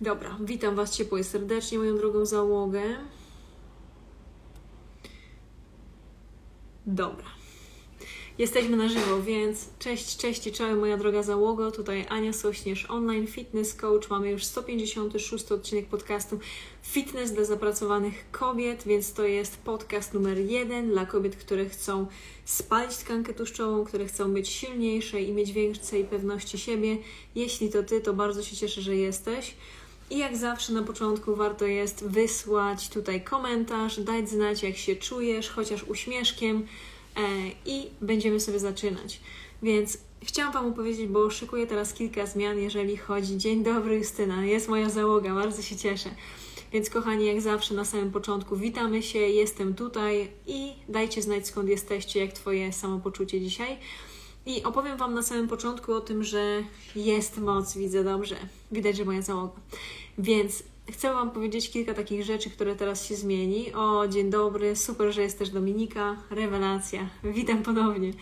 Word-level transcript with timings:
Dobra, 0.00 0.36
witam 0.40 0.74
Was 0.74 0.96
ciepło 0.96 1.18
i 1.18 1.24
serdecznie, 1.24 1.78
moją 1.78 1.96
drogą 1.96 2.26
załogę. 2.26 2.82
Dobra. 6.86 7.24
Jesteśmy 8.38 8.76
na 8.76 8.88
żywo, 8.88 9.22
więc 9.22 9.68
cześć, 9.78 10.16
cześć 10.16 10.46
i 10.46 10.52
czołem 10.52 10.78
moja 10.78 10.96
droga 10.96 11.22
załogo. 11.22 11.70
Tutaj 11.70 12.06
Ania 12.08 12.32
Sośnierz, 12.32 12.90
online 12.90 13.26
fitness 13.26 13.74
coach. 13.74 14.10
Mamy 14.10 14.30
już 14.30 14.44
156 14.44 15.52
odcinek 15.52 15.86
podcastu 15.86 16.38
Fitness 16.82 17.32
dla 17.32 17.44
zapracowanych 17.44 18.30
kobiet, 18.30 18.82
więc 18.86 19.12
to 19.12 19.24
jest 19.24 19.56
podcast 19.56 20.14
numer 20.14 20.38
jeden 20.38 20.90
dla 20.90 21.06
kobiet, 21.06 21.36
które 21.36 21.68
chcą 21.68 22.06
spalić 22.44 22.96
tkankę 22.96 23.34
tłuszczową, 23.34 23.84
które 23.84 24.06
chcą 24.06 24.32
być 24.32 24.48
silniejsze 24.48 25.22
i 25.22 25.32
mieć 25.32 25.52
więcej 25.52 26.04
pewności 26.04 26.58
siebie. 26.58 26.98
Jeśli 27.34 27.70
to 27.70 27.82
Ty, 27.82 28.00
to 28.00 28.12
bardzo 28.12 28.42
się 28.42 28.56
cieszę, 28.56 28.82
że 28.82 28.96
jesteś. 28.96 29.54
I 30.10 30.18
jak 30.18 30.36
zawsze 30.36 30.72
na 30.72 30.82
początku 30.82 31.36
warto 31.36 31.66
jest 31.66 32.04
wysłać 32.04 32.88
tutaj 32.88 33.24
komentarz, 33.24 34.00
dać 34.00 34.30
znać 34.30 34.62
jak 34.62 34.76
się 34.76 34.96
czujesz, 34.96 35.50
chociaż 35.50 35.84
uśmieszkiem 35.84 36.66
e, 37.16 37.20
i 37.66 37.90
będziemy 38.00 38.40
sobie 38.40 38.58
zaczynać. 38.58 39.20
Więc 39.62 39.98
chciałam 40.22 40.52
Wam 40.52 40.66
opowiedzieć, 40.66 41.06
bo 41.06 41.30
szykuję 41.30 41.66
teraz 41.66 41.94
kilka 41.94 42.26
zmian, 42.26 42.58
jeżeli 42.58 42.96
chodzi. 42.96 43.38
Dzień 43.38 43.64
dobry 43.64 43.96
Justyna, 43.96 44.44
jest 44.44 44.68
moja 44.68 44.88
załoga, 44.88 45.34
bardzo 45.34 45.62
się 45.62 45.76
cieszę. 45.76 46.10
Więc 46.72 46.90
kochani, 46.90 47.26
jak 47.26 47.40
zawsze 47.40 47.74
na 47.74 47.84
samym 47.84 48.12
początku 48.12 48.56
witamy 48.56 49.02
się, 49.02 49.18
jestem 49.18 49.74
tutaj 49.74 50.30
i 50.46 50.72
dajcie 50.88 51.22
znać 51.22 51.46
skąd 51.46 51.68
jesteście, 51.68 52.20
jak 52.20 52.32
Twoje 52.32 52.72
samopoczucie 52.72 53.40
dzisiaj. 53.40 53.78
I 54.46 54.62
opowiem 54.62 54.96
Wam 54.96 55.14
na 55.14 55.22
samym 55.22 55.48
początku 55.48 55.92
o 55.92 56.00
tym, 56.00 56.24
że 56.24 56.62
jest 56.96 57.38
moc, 57.38 57.76
widzę 57.76 58.04
dobrze. 58.04 58.36
Widać, 58.72 58.96
że 58.96 59.04
moja 59.04 59.22
załoga. 59.22 59.60
Więc 60.18 60.62
chcę 60.92 61.14
Wam 61.14 61.30
powiedzieć 61.30 61.70
kilka 61.70 61.94
takich 61.94 62.24
rzeczy, 62.24 62.50
które 62.50 62.76
teraz 62.76 63.06
się 63.06 63.14
zmieni. 63.14 63.72
O, 63.74 64.08
dzień 64.08 64.30
dobry, 64.30 64.76
super, 64.76 65.12
że 65.12 65.22
jest 65.22 65.38
też 65.38 65.50
Dominika, 65.50 66.16
rewelacja. 66.30 67.08
Witam 67.24 67.62
ponownie. 67.62 68.12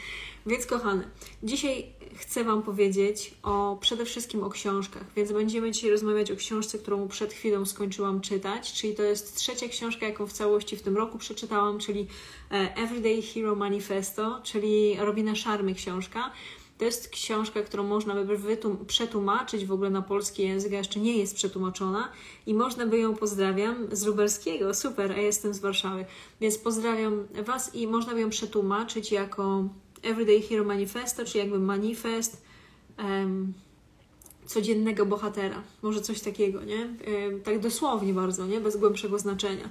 Więc 0.47 0.67
kochane, 0.67 1.11
dzisiaj 1.43 1.87
chcę 2.15 2.45
Wam 2.45 2.63
powiedzieć 2.63 3.35
o 3.43 3.79
przede 3.81 4.05
wszystkim 4.05 4.45
o 4.45 4.51
książkach, 4.51 5.05
więc 5.17 5.33
będziemy 5.33 5.71
dzisiaj 5.71 5.91
rozmawiać 5.91 6.31
o 6.31 6.37
książce, 6.37 6.79
którą 6.79 7.09
przed 7.09 7.33
chwilą 7.33 7.67
skończyłam 7.67 8.21
czytać, 8.21 8.73
czyli 8.73 8.95
to 8.95 9.03
jest 9.03 9.37
trzecia 9.37 9.69
książka, 9.69 10.07
jaką 10.07 10.27
w 10.27 10.33
całości 10.33 10.77
w 10.77 10.83
tym 10.83 10.97
roku 10.97 11.19
przeczytałam, 11.19 11.79
czyli 11.79 12.07
e, 12.51 12.77
Everyday 12.77 13.23
Hero 13.23 13.55
Manifesto, 13.55 14.41
czyli 14.43 14.97
Robina 14.99 15.35
Szarmy 15.35 15.75
książka. 15.75 16.33
To 16.79 16.85
jest 16.85 17.09
książka, 17.09 17.63
którą 17.63 17.85
można 17.85 18.15
by 18.25 18.39
przetłumaczyć 18.87 19.65
w 19.67 19.73
ogóle 19.73 19.91
na 19.91 20.03
polski 20.03 20.43
język, 20.43 20.73
a 20.73 20.77
jeszcze 20.77 21.01
nie 21.01 21.17
jest 21.17 21.35
przetłumaczona 21.35 22.13
i 22.47 22.55
można 22.55 22.87
by 22.87 22.99
ją, 22.99 23.15
pozdrawiam, 23.15 23.87
z 23.93 24.07
Lubelskiego, 24.07 24.75
super, 24.75 25.13
a 25.13 25.17
jestem 25.17 25.55
z 25.55 25.59
Warszawy, 25.59 26.05
więc 26.41 26.59
pozdrawiam 26.59 27.27
Was 27.45 27.75
i 27.75 27.87
można 27.87 28.15
by 28.15 28.21
ją 28.21 28.31
przetłumaczyć 28.31 29.13
jako 29.13 29.65
Everyday 30.03 30.43
Hero 30.43 30.65
Manifesto, 30.65 31.25
czy 31.25 31.39
jakby 31.39 31.59
manifest 31.59 32.43
um, 32.99 33.53
codziennego 34.47 35.07
bohatera. 35.07 35.63
Może 35.83 36.01
coś 36.01 36.21
takiego, 36.21 36.65
nie? 36.65 36.89
Tak 37.45 37.59
dosłownie 37.59 38.15
bardzo, 38.15 38.47
nie? 38.47 38.61
Bez 38.61 38.77
głębszego 38.77 39.19
znaczenia. 39.19 39.69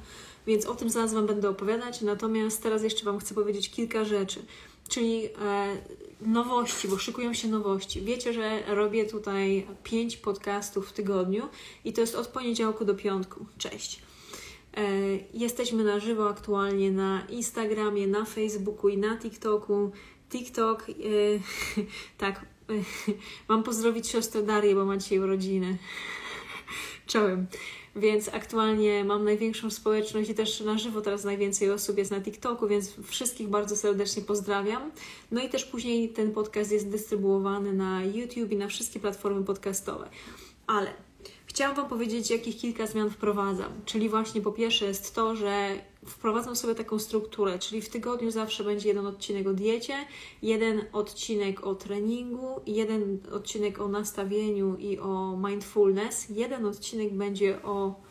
Więc 0.47 0.65
o 0.65 0.75
tym 0.75 0.89
zaraz 0.89 1.13
Wam 1.13 1.25
będę 1.25 1.49
opowiadać, 1.49 2.01
natomiast 2.01 2.63
teraz 2.63 2.83
jeszcze 2.83 3.05
Wam 3.05 3.19
chcę 3.19 3.35
powiedzieć 3.35 3.69
kilka 3.69 4.05
rzeczy. 4.05 4.39
Czyli 4.89 5.25
e, 5.25 5.29
nowości, 6.21 6.87
bo 6.87 6.97
szykują 6.97 7.33
się 7.33 7.47
nowości. 7.47 8.01
Wiecie, 8.01 8.33
że 8.33 8.75
robię 8.75 9.05
tutaj 9.05 9.67
pięć 9.83 10.17
podcastów 10.17 10.89
w 10.89 10.93
tygodniu 10.93 11.49
i 11.85 11.93
to 11.93 12.01
jest 12.01 12.15
od 12.15 12.27
poniedziałku 12.27 12.85
do 12.85 12.95
piątku. 12.95 13.45
Cześć. 13.57 14.01
E, 14.77 14.81
jesteśmy 15.33 15.83
na 15.83 15.99
żywo 15.99 16.29
aktualnie 16.29 16.91
na 16.91 17.25
Instagramie, 17.29 18.07
na 18.07 18.25
Facebooku 18.25 18.89
i 18.89 18.97
na 18.97 19.17
TikToku. 19.17 19.91
TikTok, 20.29 20.89
yy, 20.89 21.41
tak, 22.17 22.45
mam 23.49 23.63
pozdrowić 23.63 24.07
siostrę 24.07 24.43
Darię, 24.43 24.75
bo 24.75 24.85
ma 24.85 24.97
dzisiaj 24.97 25.19
urodziny. 25.19 25.77
Czołem. 27.07 27.47
Więc 27.97 28.29
aktualnie 28.33 29.03
mam 29.03 29.23
największą 29.23 29.69
społeczność 29.69 30.29
i 30.29 30.35
też 30.35 30.61
na 30.61 30.77
żywo 30.77 31.01
teraz 31.01 31.23
najwięcej 31.23 31.71
osób 31.71 31.97
jest 31.97 32.11
na 32.11 32.21
TikToku, 32.21 32.67
więc 32.67 32.93
wszystkich 33.03 33.47
bardzo 33.47 33.75
serdecznie 33.75 34.21
pozdrawiam. 34.21 34.91
No 35.31 35.41
i 35.41 35.49
też 35.49 35.65
później 35.65 36.09
ten 36.09 36.31
podcast 36.31 36.71
jest 36.71 36.89
dystrybuowany 36.89 37.73
na 37.73 38.03
YouTube 38.03 38.51
i 38.51 38.57
na 38.57 38.67
wszystkie 38.67 38.99
platformy 38.99 39.43
podcastowe. 39.43 40.09
Ale 40.67 40.93
Chciałam 41.57 41.75
Wam 41.75 41.89
powiedzieć, 41.89 42.29
jakich 42.29 42.57
kilka 42.57 42.87
zmian 42.87 43.09
wprowadzam. 43.09 43.71
Czyli 43.85 44.09
właśnie 44.09 44.41
po 44.41 44.51
pierwsze 44.51 44.85
jest 44.85 45.15
to, 45.15 45.35
że 45.35 45.69
wprowadzam 46.05 46.55
sobie 46.55 46.75
taką 46.75 46.99
strukturę, 46.99 47.59
czyli 47.59 47.81
w 47.81 47.89
tygodniu 47.89 48.31
zawsze 48.31 48.63
będzie 48.63 48.87
jeden 48.87 49.05
odcinek 49.05 49.47
o 49.47 49.53
diecie, 49.53 49.93
jeden 50.41 50.85
odcinek 50.93 51.67
o 51.67 51.75
treningu, 51.75 52.61
jeden 52.67 53.19
odcinek 53.31 53.81
o 53.81 53.87
nastawieniu 53.87 54.75
i 54.75 54.99
o 54.99 55.37
mindfulness, 55.47 56.29
jeden 56.29 56.65
odcinek 56.65 57.13
będzie 57.13 57.63
o 57.63 58.01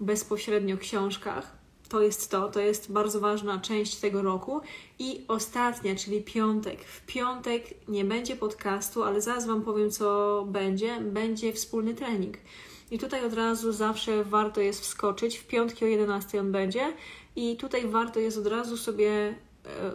bezpośrednio 0.00 0.78
książkach. 0.78 1.57
To 1.88 2.02
jest 2.02 2.30
to, 2.30 2.48
to 2.48 2.60
jest 2.60 2.92
bardzo 2.92 3.20
ważna 3.20 3.60
część 3.60 3.96
tego 3.96 4.22
roku. 4.22 4.60
I 4.98 5.24
ostatnia, 5.28 5.96
czyli 5.96 6.22
piątek. 6.22 6.84
W 6.84 7.06
piątek 7.06 7.64
nie 7.88 8.04
będzie 8.04 8.36
podcastu, 8.36 9.02
ale 9.02 9.20
zaraz 9.20 9.46
Wam 9.46 9.62
powiem, 9.62 9.90
co 9.90 10.44
będzie. 10.48 11.00
Będzie 11.00 11.52
wspólny 11.52 11.94
trening. 11.94 12.36
I 12.90 12.98
tutaj 12.98 13.24
od 13.24 13.32
razu 13.32 13.72
zawsze 13.72 14.24
warto 14.24 14.60
jest 14.60 14.80
wskoczyć. 14.80 15.38
W 15.38 15.46
piątki 15.46 15.84
o 15.84 15.88
11 15.88 16.40
on 16.40 16.52
będzie. 16.52 16.92
I 17.36 17.56
tutaj 17.56 17.88
warto 17.88 18.20
jest 18.20 18.38
od 18.38 18.46
razu 18.46 18.76
sobie 18.76 19.34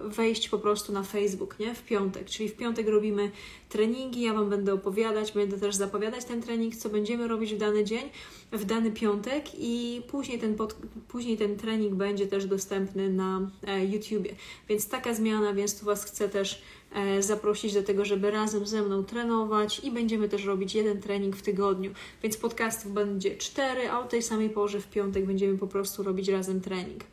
wejść 0.03 0.50
po 0.50 0.59
prostu 0.59 0.94
na 0.94 1.03
Facebook, 1.03 1.59
nie? 1.59 1.75
W 1.75 1.84
piątek. 1.84 2.25
Czyli 2.25 2.50
w 2.50 2.56
piątek 2.56 2.88
robimy 2.88 3.31
treningi, 3.69 4.21
ja 4.21 4.33
Wam 4.33 4.50
będę 4.50 4.74
opowiadać, 4.74 5.31
będę 5.31 5.59
też 5.59 5.75
zapowiadać 5.75 6.25
ten 6.25 6.42
trening, 6.42 6.75
co 6.75 6.89
będziemy 6.89 7.27
robić 7.27 7.53
w 7.53 7.57
dany 7.57 7.83
dzień, 7.83 8.09
w 8.51 8.65
dany 8.65 8.92
piątek 8.92 9.45
i 9.59 10.01
później 10.07 10.39
ten, 10.39 10.56
pod, 10.56 10.75
później 11.07 11.38
ten 11.38 11.57
trening 11.57 11.95
będzie 11.95 12.27
też 12.27 12.45
dostępny 12.45 13.09
na 13.09 13.50
e, 13.68 13.86
YouTubie. 13.86 14.36
Więc 14.69 14.89
taka 14.89 15.13
zmiana, 15.13 15.53
więc 15.53 15.80
tu 15.80 15.86
Was 15.86 16.06
chcę 16.06 16.30
też 16.30 16.62
e, 16.95 17.21
zaprosić 17.21 17.74
do 17.74 17.83
tego, 17.83 18.06
żeby 18.06 18.31
razem 18.31 18.68
ze 18.68 18.81
mną 18.81 19.03
trenować 19.03 19.80
i 19.83 19.92
będziemy 19.92 20.30
też 20.30 20.45
robić 20.45 20.75
jeden 20.75 21.01
trening 21.01 21.36
w 21.36 21.42
tygodniu. 21.42 21.92
Więc 22.24 22.38
podcastów 22.38 22.92
będzie 22.92 23.38
cztery, 23.38 23.89
a 23.89 24.00
o 24.00 24.03
tej 24.03 24.24
samej 24.24 24.50
porze 24.50 24.81
w 24.81 24.88
piątek 24.88 25.25
będziemy 25.25 25.57
po 25.57 25.68
prostu 25.68 26.03
robić 26.03 26.27
razem 26.27 26.62
trening. 26.62 27.03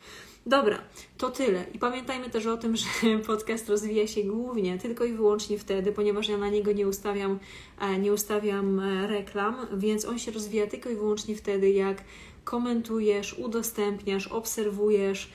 Dobra, 0.45 0.79
to 1.17 1.29
tyle. 1.29 1.65
I 1.73 1.79
pamiętajmy 1.79 2.29
też 2.29 2.45
o 2.45 2.57
tym, 2.57 2.75
że 2.77 2.85
podcast 3.27 3.69
rozwija 3.69 4.07
się 4.07 4.23
głównie 4.23 4.77
tylko 4.77 5.05
i 5.05 5.13
wyłącznie 5.13 5.59
wtedy, 5.59 5.91
ponieważ 5.91 6.27
ja 6.29 6.37
na 6.37 6.49
niego 6.49 6.71
nie 6.71 6.87
ustawiam, 6.87 7.39
e, 7.79 7.99
nie 7.99 8.13
ustawiam 8.13 8.79
e, 8.79 9.07
reklam, 9.07 9.67
więc 9.73 10.05
on 10.05 10.19
się 10.19 10.31
rozwija 10.31 10.67
tylko 10.67 10.89
i 10.89 10.95
wyłącznie 10.95 11.35
wtedy, 11.35 11.71
jak 11.71 12.03
komentujesz, 12.43 13.33
udostępniasz, 13.33 14.27
obserwujesz 14.27 15.31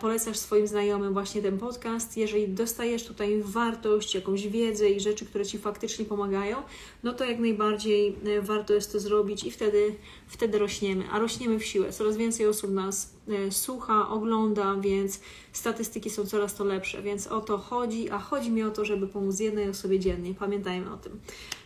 polecasz 0.00 0.36
swoim 0.36 0.66
znajomym 0.66 1.12
właśnie 1.12 1.42
ten 1.42 1.58
podcast, 1.58 2.16
jeżeli 2.16 2.48
dostajesz 2.48 3.04
tutaj 3.04 3.42
wartość, 3.42 4.14
jakąś 4.14 4.48
wiedzę 4.48 4.90
i 4.90 5.00
rzeczy, 5.00 5.26
które 5.26 5.46
Ci 5.46 5.58
faktycznie 5.58 6.04
pomagają, 6.04 6.56
no 7.02 7.12
to 7.12 7.24
jak 7.24 7.38
najbardziej 7.38 8.16
warto 8.42 8.74
jest 8.74 8.92
to 8.92 9.00
zrobić 9.00 9.44
i 9.44 9.50
wtedy, 9.50 9.94
wtedy 10.26 10.58
rośniemy, 10.58 11.04
a 11.10 11.18
rośniemy 11.18 11.58
w 11.58 11.64
siłę. 11.64 11.92
Coraz 11.92 12.16
więcej 12.16 12.46
osób 12.46 12.70
nas 12.70 13.17
słucha, 13.50 14.08
ogląda, 14.08 14.76
więc 14.80 15.20
statystyki 15.52 16.10
są 16.10 16.26
coraz 16.26 16.54
to 16.54 16.64
lepsze, 16.64 17.02
więc 17.02 17.26
o 17.26 17.40
to 17.40 17.58
chodzi, 17.58 18.10
a 18.10 18.18
chodzi 18.18 18.50
mi 18.50 18.62
o 18.62 18.70
to, 18.70 18.84
żeby 18.84 19.06
pomóc 19.06 19.40
jednej 19.40 19.68
osobie 19.68 19.98
dziennie. 19.98 20.34
Pamiętajmy 20.34 20.92
o 20.92 20.96
tym. 20.96 21.20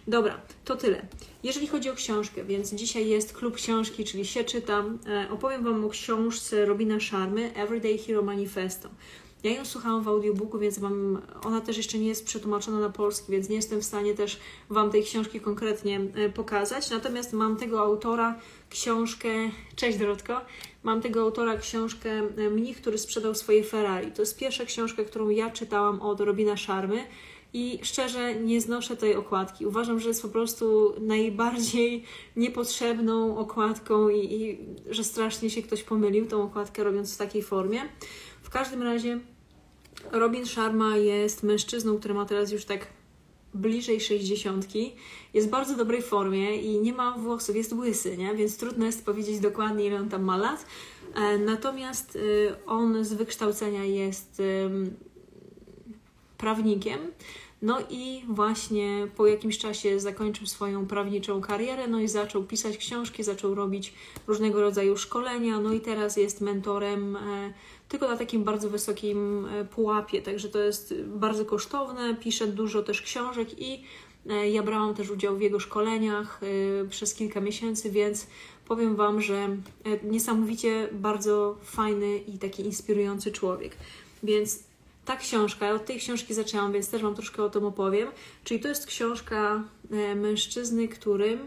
Dobra, 0.06 0.40
to 0.64 0.76
tyle. 0.76 1.06
Jeżeli 1.42 1.66
chodzi 1.66 1.90
o 1.90 1.94
książkę, 1.94 2.44
więc 2.44 2.74
dzisiaj 2.74 3.08
jest 3.08 3.32
klub 3.32 3.54
książki, 3.54 4.04
czyli 4.04 4.26
się 4.26 4.44
czytam. 4.44 4.98
E, 5.06 5.30
opowiem 5.30 5.64
Wam 5.64 5.84
o 5.84 5.88
książce 5.88 6.66
Robina 6.66 7.00
Sharmy 7.00 7.54
Everyday 7.54 7.98
Hero 7.98 8.22
Manifesto. 8.22 8.88
Ja 9.44 9.50
ją 9.50 9.64
słuchałam 9.64 10.02
w 10.02 10.08
audiobooku, 10.08 10.58
więc 10.58 10.78
mam, 10.78 11.22
ona 11.44 11.60
też 11.60 11.76
jeszcze 11.76 11.98
nie 11.98 12.08
jest 12.08 12.26
przetłumaczona 12.26 12.80
na 12.80 12.90
polski, 12.90 13.32
więc 13.32 13.48
nie 13.48 13.56
jestem 13.56 13.80
w 13.80 13.84
stanie 13.84 14.14
też 14.14 14.40
Wam 14.70 14.90
tej 14.90 15.02
książki 15.02 15.40
konkretnie 15.40 16.00
e, 16.14 16.28
pokazać. 16.28 16.90
Natomiast 16.90 17.32
mam 17.32 17.56
tego 17.56 17.80
autora 17.80 18.38
książkę, 18.70 19.28
cześć 19.76 19.98
Dorotko, 19.98 20.40
mam 20.82 21.00
tego 21.00 21.20
autora 21.20 21.56
książkę 21.56 22.10
e, 22.10 22.50
Mnich, 22.50 22.80
który 22.80 22.98
sprzedał 22.98 23.34
swoje 23.34 23.64
Ferrari. 23.64 24.12
To 24.12 24.22
jest 24.22 24.38
pierwsza 24.38 24.64
książka, 24.64 25.04
którą 25.04 25.28
ja 25.28 25.50
czytałam 25.50 26.00
od 26.00 26.20
Robina 26.20 26.56
Sharmy. 26.56 27.04
I 27.54 27.78
szczerze 27.82 28.34
nie 28.34 28.60
znoszę 28.60 28.96
tej 28.96 29.14
okładki. 29.14 29.66
Uważam, 29.66 30.00
że 30.00 30.08
jest 30.08 30.22
po 30.22 30.28
prostu 30.28 30.94
najbardziej 31.00 32.04
niepotrzebną 32.36 33.38
okładką 33.38 34.08
i, 34.08 34.34
i 34.34 34.58
że 34.90 35.04
strasznie 35.04 35.50
się 35.50 35.62
ktoś 35.62 35.82
pomylił 35.82 36.26
tą 36.26 36.42
okładkę 36.42 36.84
robiąc 36.84 37.14
w 37.14 37.18
takiej 37.18 37.42
formie. 37.42 37.80
Każdym 38.52 38.82
razie 38.82 39.18
Robin 40.10 40.46
Sharma 40.46 40.96
jest 40.96 41.42
mężczyzną, 41.42 41.98
który 41.98 42.14
ma 42.14 42.24
teraz 42.24 42.52
już 42.52 42.64
tak 42.64 42.86
bliżej 43.54 44.00
60. 44.00 44.66
Jest 45.34 45.46
w 45.46 45.50
bardzo 45.50 45.76
dobrej 45.76 46.02
formie 46.02 46.56
i 46.56 46.80
nie 46.80 46.92
ma 46.92 47.18
włosów, 47.18 47.56
jest 47.56 47.72
łysy, 47.72 48.16
nie? 48.16 48.34
więc 48.34 48.56
trudno 48.56 48.86
jest 48.86 49.04
powiedzieć 49.04 49.40
dokładnie, 49.40 49.86
ile 49.86 50.00
on 50.00 50.08
tam 50.08 50.22
ma 50.22 50.36
lat. 50.36 50.66
E, 51.14 51.38
natomiast 51.38 52.16
y, 52.16 52.54
on 52.66 53.04
z 53.04 53.12
wykształcenia 53.12 53.84
jest 53.84 54.42
prawnikiem. 56.38 56.98
No 57.62 57.78
i 57.90 58.22
właśnie 58.28 59.08
po 59.16 59.26
jakimś 59.26 59.58
czasie 59.58 60.00
zakończył 60.00 60.46
swoją 60.46 60.86
prawniczą 60.86 61.40
karierę, 61.40 61.88
no 61.88 62.00
i 62.00 62.08
zaczął 62.08 62.44
pisać 62.44 62.76
książki, 62.76 63.22
zaczął 63.22 63.54
robić 63.54 63.94
różnego 64.26 64.60
rodzaju 64.60 64.96
szkolenia, 64.96 65.60
no 65.60 65.72
i 65.72 65.80
teraz 65.80 66.16
jest 66.16 66.40
mentorem 66.40 67.16
e, 67.16 67.52
tylko 67.92 68.08
na 68.08 68.16
takim 68.16 68.44
bardzo 68.44 68.70
wysokim 68.70 69.46
e, 69.46 69.64
pułapie, 69.64 70.22
także 70.22 70.48
to 70.48 70.58
jest 70.58 70.94
bardzo 71.06 71.44
kosztowne, 71.44 72.14
pisze 72.14 72.46
dużo 72.46 72.82
też 72.82 73.02
książek 73.02 73.48
i 73.58 73.84
e, 74.30 74.50
ja 74.50 74.62
brałam 74.62 74.94
też 74.94 75.10
udział 75.10 75.36
w 75.36 75.40
jego 75.40 75.60
szkoleniach 75.60 76.40
przez 76.90 77.14
kilka 77.14 77.40
miesięcy, 77.40 77.90
więc 77.90 78.26
powiem 78.68 78.96
Wam, 78.96 79.20
że 79.20 79.56
niesamowicie 80.02 80.88
bardzo 80.92 81.56
fajny 81.62 82.18
i 82.18 82.38
taki 82.38 82.62
inspirujący 82.66 83.32
człowiek. 83.32 83.76
Więc 84.22 84.62
ta 85.04 85.16
książka, 85.16 85.70
od 85.70 85.84
tej 85.84 85.98
książki 85.98 86.34
zaczęłam, 86.34 86.72
więc 86.72 86.90
też 86.90 87.02
Wam 87.02 87.14
troszkę 87.14 87.42
o 87.44 87.50
tym 87.50 87.64
opowiem. 87.64 88.08
Czyli 88.44 88.60
to 88.60 88.68
jest 88.68 88.86
książka 88.86 89.64
e, 89.90 90.14
mężczyzny, 90.14 90.88
który 90.88 91.32
e, 91.32 91.38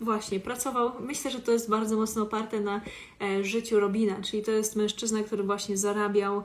właśnie 0.00 0.40
pracował. 0.40 0.92
Myślę, 1.00 1.30
że 1.30 1.40
to 1.40 1.52
jest 1.52 1.70
bardzo 1.70 1.96
mocno 1.96 2.22
oparte 2.22 2.60
na 2.60 2.80
e, 3.20 3.44
życiu 3.44 3.80
Robina, 3.80 4.22
czyli 4.22 4.42
to 4.42 4.50
jest 4.50 4.76
mężczyzna, 4.76 5.22
który 5.22 5.42
właśnie 5.42 5.76
zarabiał 5.76 6.42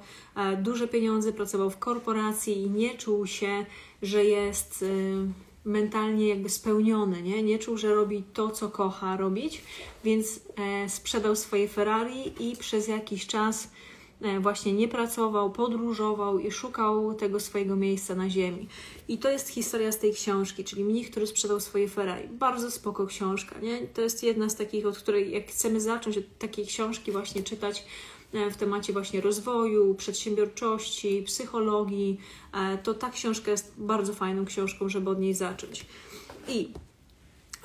duże 0.63 0.87
pieniądze, 0.87 1.33
pracował 1.33 1.69
w 1.69 1.77
korporacji 1.77 2.61
i 2.61 2.69
nie 2.69 2.97
czuł 2.97 3.27
się, 3.27 3.65
że 4.01 4.25
jest 4.25 4.85
mentalnie 5.65 6.27
jakby 6.27 6.49
spełniony, 6.49 7.21
nie? 7.21 7.43
nie 7.43 7.59
czuł, 7.59 7.77
że 7.77 7.95
robi 7.95 8.23
to, 8.33 8.49
co 8.49 8.69
kocha 8.69 9.17
robić, 9.17 9.63
więc 10.03 10.39
sprzedał 10.87 11.35
swoje 11.35 11.67
Ferrari 11.67 12.33
i 12.39 12.55
przez 12.57 12.87
jakiś 12.87 13.27
czas 13.27 13.67
E, 13.67 13.92
właśnie 14.39 14.73
nie 14.73 14.87
pracował, 14.87 15.51
podróżował 15.51 16.39
i 16.39 16.51
szukał 16.51 17.13
tego 17.13 17.39
swojego 17.39 17.75
miejsca 17.75 18.15
na 18.15 18.29
ziemi. 18.29 18.67
I 19.07 19.17
to 19.17 19.29
jest 19.29 19.49
historia 19.49 19.91
z 19.91 19.99
tej 19.99 20.13
książki, 20.13 20.63
czyli 20.63 20.83
mnich, 20.83 21.11
który 21.11 21.27
sprzedał 21.27 21.59
swoje 21.59 21.89
Ferrari. 21.89 22.27
Bardzo 22.27 22.71
spoko 22.71 23.07
książka, 23.07 23.59
nie? 23.59 23.87
To 23.87 24.01
jest 24.01 24.23
jedna 24.23 24.49
z 24.49 24.55
takich, 24.55 24.85
od 24.85 24.97
której 24.97 25.31
jak 25.31 25.47
chcemy 25.47 25.81
zacząć 25.81 26.17
od 26.17 26.37
takiej 26.39 26.65
książki 26.65 27.11
właśnie 27.11 27.43
czytać 27.43 27.85
e, 28.33 28.51
w 28.51 28.57
temacie 28.57 28.93
właśnie 28.93 29.21
rozwoju, 29.21 29.95
przedsiębiorczości, 29.95 31.23
psychologii, 31.25 32.19
e, 32.53 32.77
to 32.77 32.93
ta 32.93 33.09
książka 33.09 33.51
jest 33.51 33.73
bardzo 33.77 34.13
fajną 34.13 34.45
książką, 34.45 34.89
żeby 34.89 35.09
od 35.09 35.19
niej 35.19 35.33
zacząć. 35.33 35.85
I 36.47 36.69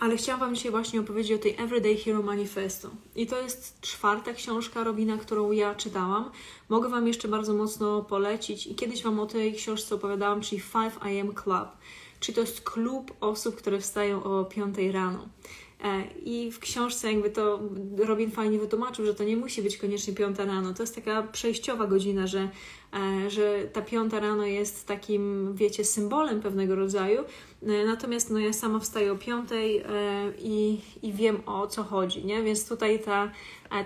ale 0.01 0.17
chciałam 0.17 0.41
Wam 0.41 0.55
dzisiaj 0.55 0.71
właśnie 0.71 1.01
opowiedzieć 1.01 1.33
o 1.33 1.43
tej 1.43 1.55
Everyday 1.59 1.97
Hero 1.97 2.23
Manifesto. 2.23 2.91
I 3.17 3.27
to 3.27 3.43
jest 3.43 3.81
czwarta 3.81 4.33
książka 4.33 4.85
Robina, 4.85 5.17
którą 5.17 5.51
ja 5.53 5.75
czytałam. 5.75 6.31
Mogę 6.69 6.89
Wam 6.89 7.07
jeszcze 7.07 7.29
bardzo 7.29 7.55
mocno 7.55 8.03
polecić 8.03 8.67
i 8.67 8.75
kiedyś 8.75 9.03
Wam 9.03 9.21
o 9.21 9.27
tej 9.27 9.55
książce 9.55 9.95
opowiadałam, 9.95 10.41
czyli 10.41 10.63
5 10.75 10.95
AM 11.01 11.35
Club. 11.35 11.69
Czyli 12.21 12.35
to 12.35 12.41
jest 12.41 12.61
klub 12.61 13.13
osób, 13.21 13.57
które 13.57 13.81
wstają 13.81 14.23
o 14.23 14.45
5 14.45 14.77
rano. 14.93 15.29
E, 15.85 16.05
I 16.25 16.53
w 16.53 16.59
książce 16.59 17.13
jakby 17.13 17.31
to 17.31 17.61
Robin 17.97 18.31
fajnie 18.31 18.59
wytłumaczył, 18.59 19.07
że 19.07 19.15
to 19.15 19.25
nie 19.25 19.37
musi 19.37 19.63
być 19.63 19.77
koniecznie 19.77 20.15
piąta 20.15 20.45
rano. 20.45 20.75
To 20.75 20.83
jest 20.83 20.95
taka 20.95 21.23
przejściowa 21.23 21.87
godzina, 21.87 22.27
że, 22.27 22.49
e, 22.95 23.31
że 23.31 23.65
ta 23.73 23.83
piąta 23.83 24.21
rano 24.21 24.47
jest 24.47 24.87
takim, 24.87 25.55
wiecie, 25.55 25.85
symbolem 25.85 26.41
pewnego 26.41 26.75
rodzaju. 26.75 27.21
E, 27.63 27.85
natomiast 27.85 28.31
no, 28.31 28.39
ja 28.39 28.53
sama 28.53 28.79
wstaję 28.79 29.13
o 29.13 29.17
piątej 29.17 29.85
i, 30.39 30.81
i 31.03 31.13
wiem 31.13 31.43
o 31.47 31.67
co 31.67 31.83
chodzi, 31.83 32.25
nie? 32.25 32.43
Więc 32.43 32.69
tutaj 32.69 33.01
ta, 33.01 33.33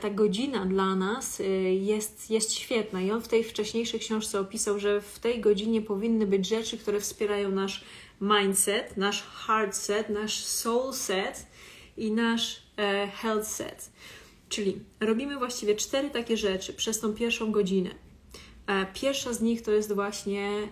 ta 0.00 0.10
godzina 0.10 0.66
dla 0.66 0.96
nas 0.96 1.42
jest, 1.80 2.30
jest 2.30 2.52
świetna. 2.52 3.02
I 3.02 3.10
on 3.10 3.20
w 3.20 3.28
tej 3.28 3.44
wcześniejszej 3.44 4.00
książce 4.00 4.40
opisał, 4.40 4.78
że 4.78 5.00
w 5.00 5.18
tej 5.18 5.40
godzinie 5.40 5.82
powinny 5.82 6.26
być 6.26 6.48
rzeczy, 6.48 6.78
które 6.78 7.00
wspierają 7.00 7.50
nasz 7.50 7.84
mindset, 8.20 8.96
nasz 8.96 9.22
heart 9.22 9.76
set, 9.76 10.08
nasz 10.08 10.44
soul 10.44 10.92
set, 10.92 11.51
i 11.96 12.12
nasz 12.12 12.62
e, 12.76 13.06
health 13.06 13.48
set. 13.48 13.90
Czyli 14.48 14.80
robimy 15.00 15.38
właściwie 15.38 15.74
cztery 15.74 16.10
takie 16.10 16.36
rzeczy 16.36 16.72
przez 16.72 17.00
tą 17.00 17.14
pierwszą 17.14 17.52
godzinę. 17.52 17.90
E, 18.66 18.86
pierwsza 18.94 19.32
z 19.32 19.40
nich 19.40 19.62
to 19.62 19.70
jest 19.70 19.92
właśnie 19.92 20.68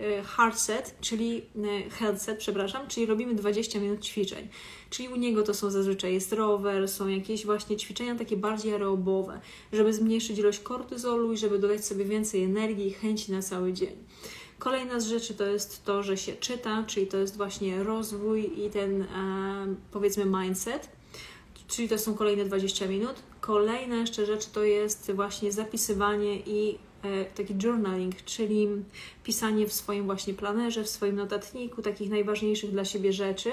e, 0.00 0.22
hard 0.22 0.58
set, 0.58 0.96
czyli 1.00 1.42
health 1.90 2.22
set, 2.22 2.38
przepraszam, 2.38 2.88
czyli 2.88 3.06
robimy 3.06 3.34
20 3.34 3.80
minut 3.80 4.04
ćwiczeń. 4.04 4.48
Czyli 4.90 5.08
u 5.08 5.16
niego 5.16 5.42
to 5.42 5.54
są 5.54 5.70
zazwyczaj 5.70 6.14
jest 6.14 6.32
rower, 6.32 6.88
są 6.88 7.08
jakieś 7.08 7.46
właśnie 7.46 7.76
ćwiczenia 7.76 8.14
takie 8.14 8.36
bardziej 8.36 8.72
aerobowe, 8.72 9.40
żeby 9.72 9.92
zmniejszyć 9.94 10.38
ilość 10.38 10.58
kortyzolu 10.58 11.32
i 11.32 11.36
żeby 11.36 11.58
dodać 11.58 11.84
sobie 11.84 12.04
więcej 12.04 12.42
energii 12.42 12.86
i 12.86 12.92
chęci 12.92 13.32
na 13.32 13.42
cały 13.42 13.72
dzień. 13.72 13.96
Kolejna 14.62 15.00
z 15.00 15.06
rzeczy 15.06 15.34
to 15.34 15.46
jest 15.46 15.84
to, 15.84 16.02
że 16.02 16.16
się 16.16 16.32
czyta, 16.32 16.84
czyli 16.86 17.06
to 17.06 17.16
jest 17.16 17.36
właśnie 17.36 17.82
rozwój 17.82 18.64
i 18.64 18.70
ten 18.70 19.02
e, 19.02 19.06
powiedzmy 19.92 20.24
mindset, 20.24 20.88
czyli 21.68 21.88
to 21.88 21.98
są 21.98 22.14
kolejne 22.14 22.44
20 22.44 22.86
minut. 22.86 23.14
Kolejna 23.40 23.96
jeszcze 23.96 24.26
rzecz 24.26 24.46
to 24.46 24.64
jest 24.64 25.12
właśnie 25.12 25.52
zapisywanie 25.52 26.36
i 26.36 26.78
e, 27.02 27.24
taki 27.24 27.54
journaling, 27.62 28.22
czyli 28.24 28.68
pisanie 29.24 29.66
w 29.66 29.72
swoim 29.72 30.04
właśnie 30.04 30.34
planerze, 30.34 30.84
w 30.84 30.88
swoim 30.88 31.16
notatniku 31.16 31.82
takich 31.82 32.10
najważniejszych 32.10 32.70
dla 32.70 32.84
siebie 32.84 33.12
rzeczy, 33.12 33.52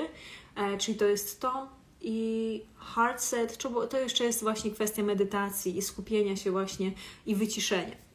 e, 0.55 0.77
czyli 0.77 0.97
to 0.97 1.05
jest 1.05 1.39
to, 1.39 1.67
i 2.01 2.61
hard 2.75 3.21
set, 3.21 3.57
to 3.89 3.99
jeszcze 3.99 4.23
jest 4.23 4.41
właśnie 4.41 4.71
kwestia 4.71 5.03
medytacji 5.03 5.77
i 5.77 5.81
skupienia 5.81 6.35
się 6.35 6.51
właśnie 6.51 6.91
i 7.25 7.35
wyciszenia. 7.35 8.08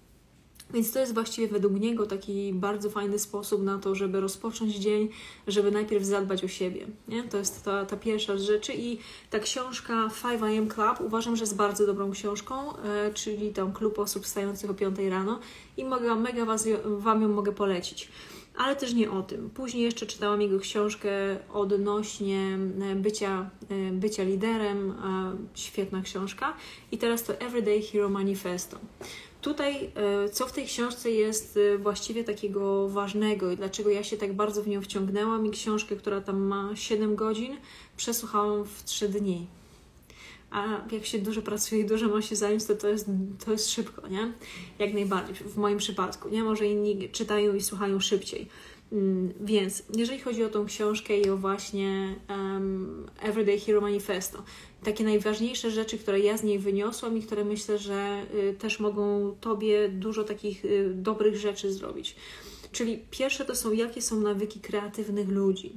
Więc 0.70 0.92
to 0.92 0.98
jest 0.98 1.14
właściwie 1.14 1.48
według 1.48 1.80
niego 1.80 2.06
taki 2.06 2.52
bardzo 2.52 2.90
fajny 2.90 3.18
sposób 3.18 3.62
na 3.62 3.78
to, 3.78 3.94
żeby 3.94 4.20
rozpocząć 4.20 4.74
dzień, 4.74 5.08
żeby 5.46 5.70
najpierw 5.70 6.04
zadbać 6.04 6.44
o 6.44 6.48
siebie. 6.48 6.86
Nie? 7.08 7.22
To 7.22 7.38
jest 7.38 7.64
ta, 7.64 7.86
ta 7.86 7.96
pierwsza 7.96 8.36
z 8.36 8.42
rzeczy 8.42 8.72
i 8.74 8.98
ta 9.30 9.38
książka 9.38 10.08
5am 10.22 10.68
Club 10.68 11.00
uważam, 11.00 11.36
że 11.36 11.42
jest 11.42 11.56
bardzo 11.56 11.86
dobrą 11.86 12.10
książką, 12.10 12.76
e, 12.76 13.12
czyli 13.14 13.52
tam 13.52 13.72
klub 13.72 13.98
osób 13.98 14.24
wstających 14.24 14.70
o 14.70 14.74
5 14.74 14.98
rano 15.10 15.40
i 15.76 15.84
mogę, 15.84 16.14
mega 16.14 16.44
was, 16.44 16.68
Wam 16.84 17.22
ją 17.22 17.28
mogę 17.28 17.52
polecić. 17.52 18.08
Ale 18.56 18.76
też 18.76 18.94
nie 18.94 19.10
o 19.10 19.22
tym. 19.22 19.50
Później 19.50 19.82
jeszcze 19.82 20.06
czytałam 20.06 20.42
jego 20.42 20.58
książkę 20.58 21.10
odnośnie 21.52 22.58
e, 22.92 22.94
bycia, 22.94 23.50
e, 23.70 23.92
bycia 23.92 24.22
liderem. 24.22 24.94
Świetna 25.54 26.02
książka. 26.02 26.54
I 26.92 26.98
teraz 26.98 27.22
to 27.22 27.40
Everyday 27.40 27.82
Hero 27.82 28.08
Manifesto. 28.08 28.78
Tutaj, 29.44 29.90
e, 29.94 30.28
co 30.28 30.46
w 30.46 30.52
tej 30.52 30.66
książce 30.66 31.10
jest 31.10 31.56
e, 31.56 31.78
właściwie 31.78 32.24
takiego 32.24 32.88
ważnego 32.88 33.50
i 33.50 33.56
dlaczego 33.56 33.90
ja 33.90 34.04
się 34.04 34.16
tak 34.16 34.32
bardzo 34.32 34.62
w 34.62 34.68
nią 34.68 34.82
wciągnęłam 34.82 35.46
i 35.46 35.50
książkę, 35.50 35.96
która 35.96 36.20
tam 36.20 36.40
ma 36.40 36.76
7 36.76 37.16
godzin, 37.16 37.56
przesłuchałam 37.96 38.64
w 38.64 38.84
3 38.84 39.08
dni. 39.08 39.46
a 40.50 40.64
jak 40.92 41.06
się 41.06 41.18
dużo 41.18 41.42
pracuje 41.42 41.80
i 41.80 41.84
dużo 41.84 42.08
ma 42.08 42.22
się 42.22 42.36
zająć, 42.36 42.64
to 42.64 42.74
to 42.74 42.88
jest, 42.88 43.06
to 43.44 43.52
jest 43.52 43.70
szybko, 43.70 44.08
nie? 44.08 44.32
Jak 44.78 44.94
najbardziej, 44.94 45.34
w 45.34 45.56
moim 45.56 45.78
przypadku, 45.78 46.28
nie? 46.28 46.44
Może 46.44 46.66
inni 46.66 47.08
czytają 47.08 47.54
i 47.54 47.60
słuchają 47.60 48.00
szybciej. 48.00 48.48
Mm, 48.92 49.32
więc 49.40 49.82
jeżeli 49.96 50.20
chodzi 50.20 50.44
o 50.44 50.48
tą 50.48 50.66
książkę 50.66 51.18
i 51.18 51.30
o 51.30 51.36
właśnie 51.36 52.14
um, 52.28 53.06
Everyday 53.22 53.58
Hero 53.58 53.80
Manifesto, 53.80 54.42
takie 54.84 55.04
najważniejsze 55.04 55.70
rzeczy, 55.70 55.98
które 55.98 56.20
ja 56.20 56.36
z 56.36 56.42
niej 56.42 56.58
wyniosłam 56.58 57.18
i 57.18 57.22
które 57.22 57.44
myślę, 57.44 57.78
że 57.78 58.26
y, 58.34 58.54
też 58.58 58.80
mogą 58.80 59.36
Tobie 59.40 59.88
dużo 59.88 60.24
takich 60.24 60.64
y, 60.64 60.90
dobrych 60.94 61.36
rzeczy 61.36 61.72
zrobić. 61.72 62.16
Czyli 62.72 62.98
pierwsze 63.10 63.44
to 63.44 63.54
są, 63.54 63.72
jakie 63.72 64.02
są 64.02 64.20
nawyki 64.20 64.60
kreatywnych 64.60 65.28
ludzi 65.28 65.72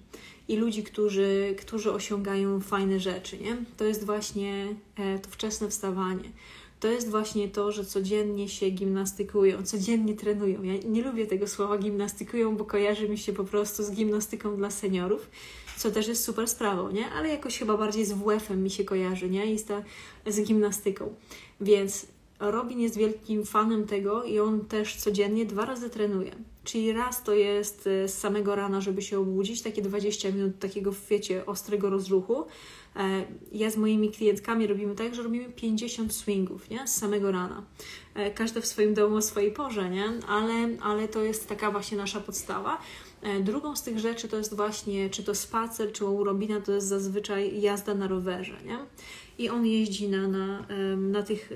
i 0.47 0.55
ludzi, 0.55 0.83
którzy, 0.83 1.55
którzy 1.59 1.91
osiągają 1.91 2.59
fajne 2.61 2.99
rzeczy, 2.99 3.37
nie? 3.37 3.57
To 3.77 3.85
jest 3.85 4.05
właśnie 4.05 4.75
e, 4.95 5.19
to 5.19 5.29
wczesne 5.29 5.69
wstawanie. 5.69 6.31
To 6.79 6.87
jest 6.87 7.09
właśnie 7.09 7.47
to, 7.47 7.71
że 7.71 7.85
codziennie 7.85 8.49
się 8.49 8.69
gimnastykują, 8.69 9.63
codziennie 9.63 10.15
trenują. 10.15 10.63
Ja 10.63 10.73
nie 10.85 11.01
lubię 11.01 11.27
tego 11.27 11.47
słowa 11.47 11.77
gimnastykują, 11.77 12.57
bo 12.57 12.65
kojarzy 12.65 13.09
mi 13.09 13.17
się 13.17 13.33
po 13.33 13.43
prostu 13.43 13.83
z 13.83 13.91
gimnastyką 13.91 14.57
dla 14.57 14.71
seniorów, 14.71 15.29
co 15.77 15.91
też 15.91 16.07
jest 16.07 16.23
super 16.23 16.47
sprawą, 16.47 16.91
nie? 16.91 17.09
Ale 17.09 17.29
jakoś 17.29 17.59
chyba 17.59 17.77
bardziej 17.77 18.05
z 18.05 18.13
WF-em 18.13 18.63
mi 18.63 18.69
się 18.69 18.83
kojarzy, 18.83 19.29
nie? 19.29 19.53
I 19.53 19.59
z, 19.59 19.65
ta, 19.65 19.83
z 20.27 20.41
gimnastyką. 20.41 21.13
Więc 21.61 22.05
Robin 22.39 22.79
jest 22.79 22.97
wielkim 22.97 23.45
fanem 23.45 23.87
tego 23.87 24.23
i 24.23 24.39
on 24.39 24.65
też 24.65 24.95
codziennie 24.95 25.45
dwa 25.45 25.65
razy 25.65 25.89
trenuje. 25.89 26.31
Czyli 26.63 26.93
raz 26.93 27.23
to 27.23 27.33
jest 27.33 27.87
e, 27.87 28.07
z 28.07 28.17
samego 28.17 28.55
rana, 28.55 28.81
żeby 28.81 29.01
się 29.01 29.19
obudzić, 29.19 29.61
takie 29.61 29.81
20 29.81 30.31
minut 30.31 30.59
takiego, 30.59 30.91
wiecie, 31.09 31.45
ostrego 31.45 31.89
rozruchu. 31.89 32.45
E, 32.95 33.25
ja 33.51 33.69
z 33.69 33.77
moimi 33.77 34.11
klientkami 34.11 34.67
robimy 34.67 34.95
tak, 34.95 35.15
że 35.15 35.23
robimy 35.23 35.45
50 35.45 36.13
swingów, 36.13 36.69
nie? 36.69 36.87
Z 36.87 36.95
samego 36.95 37.31
rana. 37.31 37.63
E, 38.15 38.31
każdy 38.31 38.61
w 38.61 38.65
swoim 38.65 38.93
domu 38.93 39.15
o 39.15 39.21
swojej 39.21 39.51
porze, 39.51 39.89
nie? 39.89 40.05
Ale, 40.27 40.69
ale 40.81 41.07
to 41.07 41.23
jest 41.23 41.49
taka 41.49 41.71
właśnie 41.71 41.97
nasza 41.97 42.19
podstawa. 42.19 42.77
Drugą 43.41 43.75
z 43.75 43.83
tych 43.83 43.99
rzeczy 43.99 44.27
to 44.27 44.37
jest 44.37 44.55
właśnie, 44.55 45.09
czy 45.09 45.23
to 45.23 45.35
spacer, 45.35 45.91
czy 45.91 46.05
u 46.05 46.23
Robina 46.23 46.61
to 46.61 46.71
jest 46.71 46.87
zazwyczaj 46.87 47.61
jazda 47.61 47.93
na 47.93 48.07
rowerze, 48.07 48.57
nie? 48.65 48.77
I 49.37 49.49
on 49.49 49.65
jeździ 49.65 50.09
na, 50.09 50.27
na, 50.27 50.65
na 50.97 51.23
tych 51.23 51.49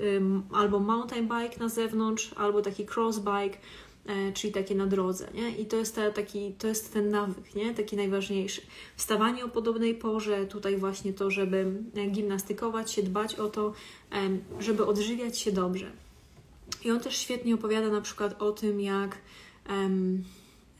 albo 0.52 0.78
mountain 0.78 1.28
bike 1.28 1.60
na 1.60 1.68
zewnątrz, 1.68 2.30
albo 2.36 2.62
taki 2.62 2.86
cross 2.94 3.18
bike, 3.18 3.58
E, 4.06 4.32
czyli 4.32 4.52
takie 4.52 4.74
na 4.74 4.86
drodze, 4.86 5.28
nie? 5.34 5.50
I 5.50 5.66
to 5.66 5.76
jest, 5.76 5.94
ta, 5.94 6.10
taki, 6.10 6.52
to 6.52 6.66
jest 6.66 6.92
ten 6.92 7.10
nawyk, 7.10 7.54
nie? 7.54 7.74
Taki 7.74 7.96
najważniejszy. 7.96 8.62
Wstawanie 8.96 9.44
o 9.44 9.48
podobnej 9.48 9.94
porze, 9.94 10.46
tutaj 10.46 10.76
właśnie 10.76 11.12
to, 11.12 11.30
żeby 11.30 11.82
gimnastykować 12.10 12.92
się, 12.92 13.02
dbać 13.02 13.34
o 13.34 13.48
to, 13.48 13.72
żeby 14.60 14.86
odżywiać 14.86 15.38
się 15.38 15.52
dobrze. 15.52 15.92
I 16.84 16.90
on 16.90 17.00
też 17.00 17.16
świetnie 17.16 17.54
opowiada 17.54 17.88
na 17.88 18.00
przykład 18.00 18.42
o 18.42 18.52
tym, 18.52 18.80
jak 18.80 19.18
um, 19.68 20.24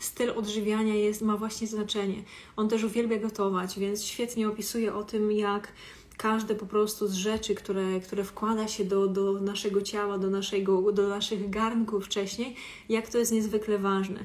styl 0.05 0.31
odżywiania 0.31 0.95
jest, 0.95 1.23
ma 1.23 1.37
właśnie 1.37 1.67
znaczenie. 1.67 2.23
On 2.57 2.69
też 2.69 2.85
uwielbia 2.85 3.19
gotować, 3.19 3.79
więc 3.79 4.05
świetnie 4.05 4.49
opisuje 4.49 4.95
o 4.95 5.05
tym, 5.05 5.33
jak 5.33 5.73
każde 6.17 6.55
po 6.55 6.67
prostu 6.67 7.09
z 7.09 7.13
rzeczy, 7.13 7.55
które, 7.55 8.01
które 8.01 8.25
wkłada 8.25 8.69
się 8.69 8.85
do, 8.85 9.07
do 9.07 9.33
naszego 9.33 9.83
ciała, 9.83 10.19
do, 10.19 10.31
naszego, 10.31 10.93
do 10.93 11.09
naszych 11.09 11.51
garnków 11.51 12.05
wcześniej, 12.05 12.57
jak 12.89 13.09
to 13.09 13.19
jest 13.19 13.33
niezwykle 13.33 13.79
ważne. 13.79 14.25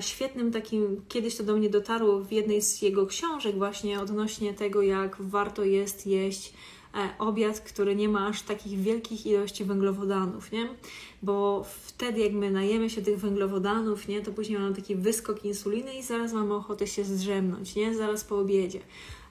Świetnym 0.00 0.52
takim, 0.52 1.02
kiedyś 1.08 1.36
to 1.36 1.44
do 1.44 1.56
mnie 1.56 1.70
dotarło 1.70 2.20
w 2.20 2.32
jednej 2.32 2.62
z 2.62 2.82
jego 2.82 3.06
książek 3.06 3.56
właśnie 3.58 4.00
odnośnie 4.00 4.54
tego, 4.54 4.82
jak 4.82 5.16
warto 5.20 5.64
jest 5.64 6.06
jeść 6.06 6.52
obiad, 7.18 7.60
który 7.60 7.96
nie 7.96 8.08
ma 8.08 8.26
aż 8.26 8.42
takich 8.42 8.80
wielkich 8.80 9.26
ilości 9.26 9.64
węglowodanów, 9.64 10.52
nie? 10.52 10.68
Bo 11.22 11.64
wtedy, 11.84 12.20
jak 12.20 12.32
my 12.32 12.50
najemy 12.50 12.90
się 12.90 13.02
tych 13.02 13.18
węglowodanów, 13.18 14.08
nie, 14.08 14.22
to 14.22 14.32
później 14.32 14.58
mamy 14.58 14.74
taki 14.74 14.96
wyskok 14.96 15.44
insuliny 15.44 15.94
i 15.94 16.02
zaraz 16.02 16.32
mamy 16.32 16.54
ochotę 16.54 16.86
się 16.86 17.04
zdrzemnąć, 17.04 17.74
nie? 17.74 17.94
Zaraz 17.94 18.24
po 18.24 18.38
obiedzie. 18.38 18.80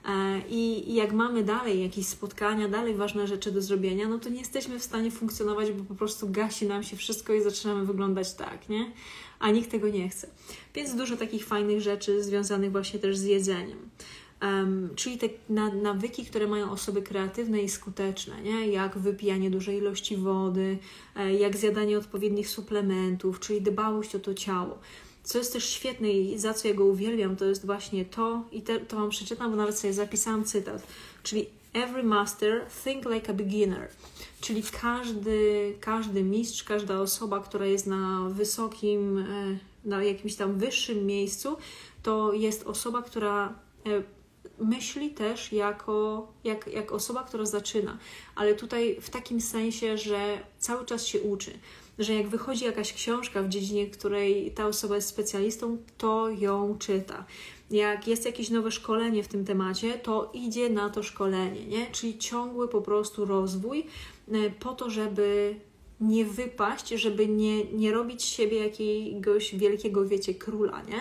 E, 0.08 0.40
I, 0.48 0.94
jak 0.94 1.12
mamy 1.12 1.42
dalej 1.42 1.82
jakieś 1.82 2.06
spotkania, 2.06 2.68
dalej 2.68 2.94
ważne 2.94 3.26
rzeczy 3.26 3.52
do 3.52 3.62
zrobienia, 3.62 4.08
no 4.08 4.18
to 4.18 4.28
nie 4.28 4.38
jesteśmy 4.38 4.78
w 4.78 4.82
stanie 4.82 5.10
funkcjonować, 5.10 5.72
bo 5.72 5.84
po 5.84 5.94
prostu 5.94 6.30
gasi 6.30 6.66
nam 6.66 6.82
się 6.82 6.96
wszystko 6.96 7.32
i 7.34 7.42
zaczynamy 7.42 7.86
wyglądać 7.86 8.34
tak, 8.34 8.68
nie? 8.68 8.92
A 9.38 9.50
nikt 9.50 9.70
tego 9.70 9.88
nie 9.88 10.08
chce. 10.08 10.28
Więc 10.74 10.94
dużo 10.94 11.16
takich 11.16 11.46
fajnych 11.46 11.80
rzeczy 11.80 12.22
związanych 12.22 12.72
właśnie 12.72 12.98
też 12.98 13.18
z 13.18 13.24
jedzeniem. 13.24 13.78
Um, 14.42 14.90
czyli 14.96 15.18
te 15.18 15.28
nawyki, 15.82 16.24
które 16.24 16.46
mają 16.46 16.70
osoby 16.70 17.02
kreatywne 17.02 17.62
i 17.62 17.68
skuteczne, 17.68 18.42
nie? 18.42 18.68
jak 18.68 18.98
wypijanie 18.98 19.50
dużej 19.50 19.78
ilości 19.78 20.16
wody, 20.16 20.78
e, 21.16 21.34
jak 21.34 21.56
zjadanie 21.56 21.98
odpowiednich 21.98 22.48
suplementów, 22.48 23.40
czyli 23.40 23.62
dbałość 23.62 24.14
o 24.14 24.18
to 24.18 24.34
ciało. 24.34 24.78
Co 25.22 25.38
jest 25.38 25.52
też 25.52 25.70
świetne 25.70 26.10
i 26.10 26.38
za 26.38 26.54
co 26.54 26.68
ja 26.68 26.74
go 26.74 26.84
uwielbiam, 26.84 27.36
to 27.36 27.44
jest 27.44 27.66
właśnie 27.66 28.04
to, 28.04 28.44
i 28.52 28.62
te, 28.62 28.80
to 28.80 28.96
Wam 28.96 29.10
przeczytam, 29.10 29.50
bo 29.50 29.56
nawet 29.56 29.78
sobie 29.78 29.92
zapisałam 29.92 30.44
cytat, 30.44 30.86
czyli 31.22 31.46
Every 31.72 32.02
master 32.02 32.66
think 32.84 33.04
like 33.04 33.30
a 33.30 33.34
beginner, 33.34 33.88
czyli 34.40 34.62
każdy, 34.62 35.74
każdy 35.80 36.22
mistrz, 36.22 36.64
każda 36.64 37.00
osoba, 37.00 37.40
która 37.40 37.66
jest 37.66 37.86
na 37.86 38.28
wysokim, 38.30 39.18
e, 39.18 39.58
na 39.84 40.02
jakimś 40.02 40.34
tam 40.34 40.58
wyższym 40.58 41.06
miejscu, 41.06 41.56
to 42.02 42.32
jest 42.32 42.66
osoba, 42.66 43.02
która 43.02 43.54
e, 43.86 44.02
myśli 44.58 45.10
też 45.10 45.52
jako, 45.52 46.28
jak, 46.44 46.66
jak 46.66 46.92
osoba, 46.92 47.24
która 47.24 47.46
zaczyna, 47.46 47.98
ale 48.34 48.54
tutaj 48.54 48.96
w 49.00 49.10
takim 49.10 49.40
sensie, 49.40 49.98
że 49.98 50.38
cały 50.58 50.86
czas 50.86 51.06
się 51.06 51.20
uczy 51.20 51.50
że 51.98 52.14
jak 52.14 52.28
wychodzi 52.28 52.64
jakaś 52.64 52.92
książka 52.92 53.42
w 53.42 53.48
dziedzinie, 53.48 53.86
której 53.86 54.50
ta 54.50 54.66
osoba 54.66 54.94
jest 54.94 55.08
specjalistą, 55.08 55.78
to 55.98 56.28
ją 56.30 56.76
czyta. 56.78 57.24
Jak 57.70 58.08
jest 58.08 58.24
jakieś 58.24 58.50
nowe 58.50 58.70
szkolenie 58.70 59.22
w 59.22 59.28
tym 59.28 59.44
temacie, 59.44 59.92
to 59.92 60.30
idzie 60.34 60.70
na 60.70 60.90
to 60.90 61.02
szkolenie, 61.02 61.66
nie? 61.66 61.86
Czyli 61.92 62.18
ciągły 62.18 62.68
po 62.68 62.80
prostu 62.80 63.24
rozwój 63.24 63.86
e, 64.32 64.50
po 64.50 64.72
to, 64.72 64.90
żeby 64.90 65.54
nie 66.00 66.24
wypaść, 66.24 66.88
żeby 66.88 67.28
nie, 67.28 67.64
nie 67.64 67.92
robić 67.92 68.22
siebie 68.24 68.58
jakiegoś 68.58 69.54
wielkiego, 69.54 70.04
wiecie, 70.04 70.34
króla, 70.34 70.82
nie? 70.82 71.00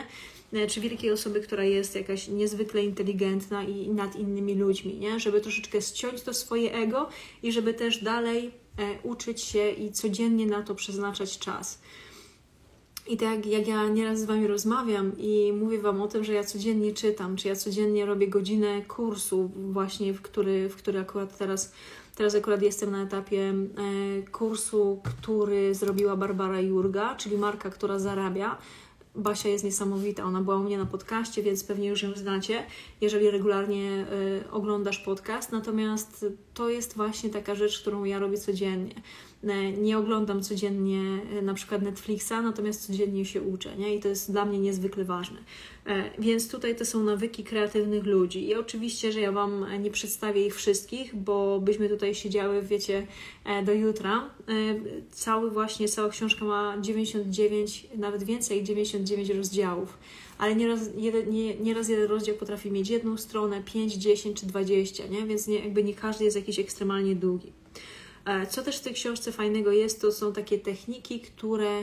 E, 0.55 0.67
czy 0.67 0.81
wielkiej 0.81 1.12
osoby, 1.12 1.41
która 1.41 1.63
jest 1.63 1.95
jakaś 1.95 2.27
niezwykle 2.27 2.83
inteligentna 2.83 3.63
i 3.63 3.89
nad 3.89 4.15
innymi 4.15 4.55
ludźmi, 4.55 4.97
nie? 4.97 5.19
Żeby 5.19 5.41
troszeczkę 5.41 5.81
ściąć 5.81 6.21
to 6.21 6.33
swoje 6.33 6.74
ego 6.74 7.09
i 7.43 7.51
żeby 7.51 7.74
też 7.74 8.03
dalej 8.03 8.51
E, 8.77 9.01
uczyć 9.03 9.41
się 9.41 9.69
i 9.69 9.91
codziennie 9.91 10.45
na 10.45 10.63
to 10.63 10.75
przeznaczać 10.75 11.39
czas. 11.39 11.81
I 13.07 13.17
tak 13.17 13.45
jak 13.45 13.67
ja 13.67 13.88
nieraz 13.88 14.19
z 14.19 14.25
Wami 14.25 14.47
rozmawiam 14.47 15.12
i 15.17 15.53
mówię 15.53 15.79
Wam 15.79 16.01
o 16.01 16.07
tym, 16.07 16.24
że 16.24 16.33
ja 16.33 16.43
codziennie 16.43 16.93
czytam, 16.93 17.35
czy 17.35 17.47
ja 17.47 17.55
codziennie 17.55 18.05
robię 18.05 18.27
godzinę 18.27 18.81
kursu 18.81 19.51
właśnie, 19.55 20.13
w 20.13 20.21
który, 20.21 20.69
w 20.69 20.75
który 20.75 21.00
akurat 21.00 21.38
teraz, 21.38 21.74
teraz 22.15 22.35
akurat 22.35 22.62
jestem 22.62 22.91
na 22.91 23.03
etapie 23.03 23.53
e, 23.53 24.27
kursu, 24.31 25.01
który 25.03 25.75
zrobiła 25.75 26.15
Barbara 26.15 26.62
Jurga, 26.62 27.15
czyli 27.15 27.38
marka, 27.38 27.69
która 27.69 28.00
zarabia 28.00 28.57
Basia 29.15 29.50
jest 29.50 29.63
niesamowita. 29.63 30.24
Ona 30.24 30.41
była 30.41 30.55
u 30.55 30.63
mnie 30.63 30.77
na 30.77 30.86
podcaście, 30.86 31.43
więc 31.43 31.63
pewnie 31.63 31.88
już 31.88 32.03
ją 32.03 32.13
znacie, 32.15 32.63
jeżeli 33.01 33.31
regularnie 33.31 34.05
y, 34.45 34.51
oglądasz 34.51 34.98
podcast. 34.98 35.51
Natomiast 35.51 36.25
to 36.53 36.69
jest 36.69 36.95
właśnie 36.95 37.29
taka 37.29 37.55
rzecz, 37.55 37.81
którą 37.81 38.03
ja 38.03 38.19
robię 38.19 38.38
codziennie. 38.38 38.95
E, 39.45 39.71
nie 39.71 39.97
oglądam 39.97 40.41
codziennie 40.41 41.01
e, 41.39 41.41
na 41.41 41.53
przykład 41.53 41.81
Netflixa, 41.81 42.31
natomiast 42.31 42.87
codziennie 42.87 43.25
się 43.25 43.41
uczę, 43.41 43.77
nie? 43.77 43.95
I 43.95 43.99
to 43.99 44.07
jest 44.07 44.31
dla 44.31 44.45
mnie 44.45 44.59
niezwykle 44.59 45.03
ważne. 45.03 45.37
E, 45.85 46.03
więc 46.19 46.49
tutaj 46.49 46.75
to 46.75 46.85
są 46.85 47.03
nawyki 47.03 47.43
kreatywnych 47.43 48.05
ludzi. 48.05 48.47
I 48.47 48.55
oczywiście, 48.55 49.11
że 49.11 49.19
ja 49.19 49.31
Wam 49.31 49.65
nie 49.79 49.91
przedstawię 49.91 50.45
ich 50.45 50.55
wszystkich, 50.55 51.15
bo 51.15 51.59
byśmy 51.59 51.89
tutaj 51.89 52.15
siedziały, 52.15 52.61
wiecie, 52.61 53.07
do 53.65 53.73
jutra. 53.73 54.29
Cały 55.11 55.51
właśnie, 55.51 55.87
cała 55.87 56.09
książka 56.09 56.45
ma 56.45 56.77
99, 56.81 57.87
nawet 57.97 58.23
więcej, 58.23 58.63
99 58.63 59.29
rozdziałów 59.29 59.97
ale 60.37 60.55
nieraz 60.55 60.79
jeden, 60.97 61.29
nie, 61.29 61.55
nieraz 61.55 61.89
jeden 61.89 62.09
rozdział 62.09 62.35
potrafi 62.35 62.71
mieć 62.71 62.89
jedną 62.89 63.17
stronę, 63.17 63.63
5, 63.63 63.93
10 63.93 64.39
czy 64.39 64.45
20, 64.45 65.07
nie? 65.07 65.25
więc 65.25 65.47
nie, 65.47 65.59
jakby 65.59 65.83
nie 65.83 65.93
każdy 65.93 66.23
jest 66.25 66.37
jakiś 66.37 66.59
ekstremalnie 66.59 67.15
długi. 67.15 67.51
Co 68.50 68.63
też 68.63 68.77
w 68.77 68.82
tej 68.82 68.94
książce 68.94 69.32
fajnego 69.32 69.72
jest, 69.72 70.01
to 70.01 70.12
są 70.12 70.34
takie 70.34 70.60
techniki, 70.60 71.20
które 71.20 71.79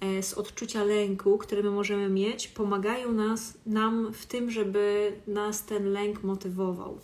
e, 0.00 0.22
z 0.22 0.34
odczucia 0.34 0.84
lęku, 0.84 1.38
które 1.38 1.62
my 1.62 1.70
możemy 1.70 2.08
mieć, 2.08 2.48
pomagają 2.48 3.12
nas, 3.12 3.54
nam 3.66 4.12
w 4.12 4.26
tym, 4.26 4.50
żeby 4.50 5.12
nas 5.26 5.64
ten 5.64 5.92
lęk 5.92 6.22
motywował. 6.22 6.98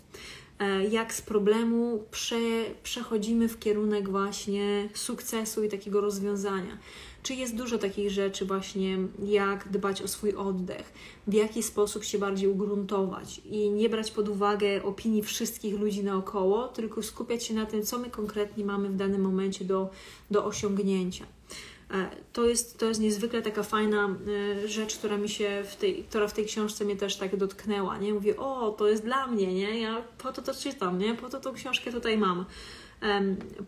E, 0.58 0.84
jak 0.84 1.14
z 1.14 1.22
problemu 1.22 2.04
prze, 2.10 2.64
przechodzimy 2.82 3.48
w 3.48 3.58
kierunek 3.58 4.08
właśnie 4.08 4.88
sukcesu 4.94 5.64
i 5.64 5.68
takiego 5.68 6.00
rozwiązania. 6.00 6.78
Czy 7.24 7.34
jest 7.34 7.56
dużo 7.56 7.78
takich 7.78 8.10
rzeczy 8.10 8.44
właśnie, 8.44 8.98
jak 9.22 9.68
dbać 9.68 10.02
o 10.02 10.08
swój 10.08 10.34
oddech, 10.34 10.92
w 11.26 11.32
jaki 11.32 11.62
sposób 11.62 12.04
się 12.04 12.18
bardziej 12.18 12.48
ugruntować 12.48 13.40
i 13.44 13.70
nie 13.70 13.88
brać 13.88 14.10
pod 14.10 14.28
uwagę 14.28 14.82
opinii 14.82 15.22
wszystkich 15.22 15.80
ludzi 15.80 16.04
naokoło, 16.04 16.68
tylko 16.68 17.02
skupiać 17.02 17.44
się 17.44 17.54
na 17.54 17.66
tym, 17.66 17.82
co 17.82 17.98
my 17.98 18.10
konkretnie 18.10 18.64
mamy 18.64 18.88
w 18.88 18.96
danym 18.96 19.22
momencie 19.22 19.64
do, 19.64 19.90
do 20.30 20.44
osiągnięcia. 20.44 21.24
E, 21.90 22.10
to 22.32 22.44
jest, 22.44 22.78
to 22.78 22.86
jest 22.86 23.00
niezwykle 23.00 23.42
taka 23.42 23.62
fajna 23.62 24.16
e, 24.64 24.68
rzecz, 24.68 24.98
która 24.98 25.16
mi 25.16 25.28
się 25.28 25.64
w 25.70 25.76
tej, 25.76 26.04
która 26.04 26.28
w 26.28 26.32
tej 26.32 26.44
książce 26.44 26.84
mnie 26.84 26.96
też 26.96 27.16
tak 27.16 27.36
dotknęła, 27.36 27.98
nie? 27.98 28.14
Mówię, 28.14 28.36
o, 28.36 28.70
to 28.78 28.88
jest 28.88 29.04
dla 29.04 29.26
mnie, 29.26 29.54
nie? 29.54 29.80
Ja 29.80 30.02
po 30.18 30.32
to 30.32 30.42
to 30.42 30.54
czytam, 30.54 30.98
nie? 30.98 31.14
Po 31.14 31.30
to 31.30 31.40
tą 31.40 31.52
książkę 31.52 31.92
tutaj 31.92 32.18
mam. 32.18 32.44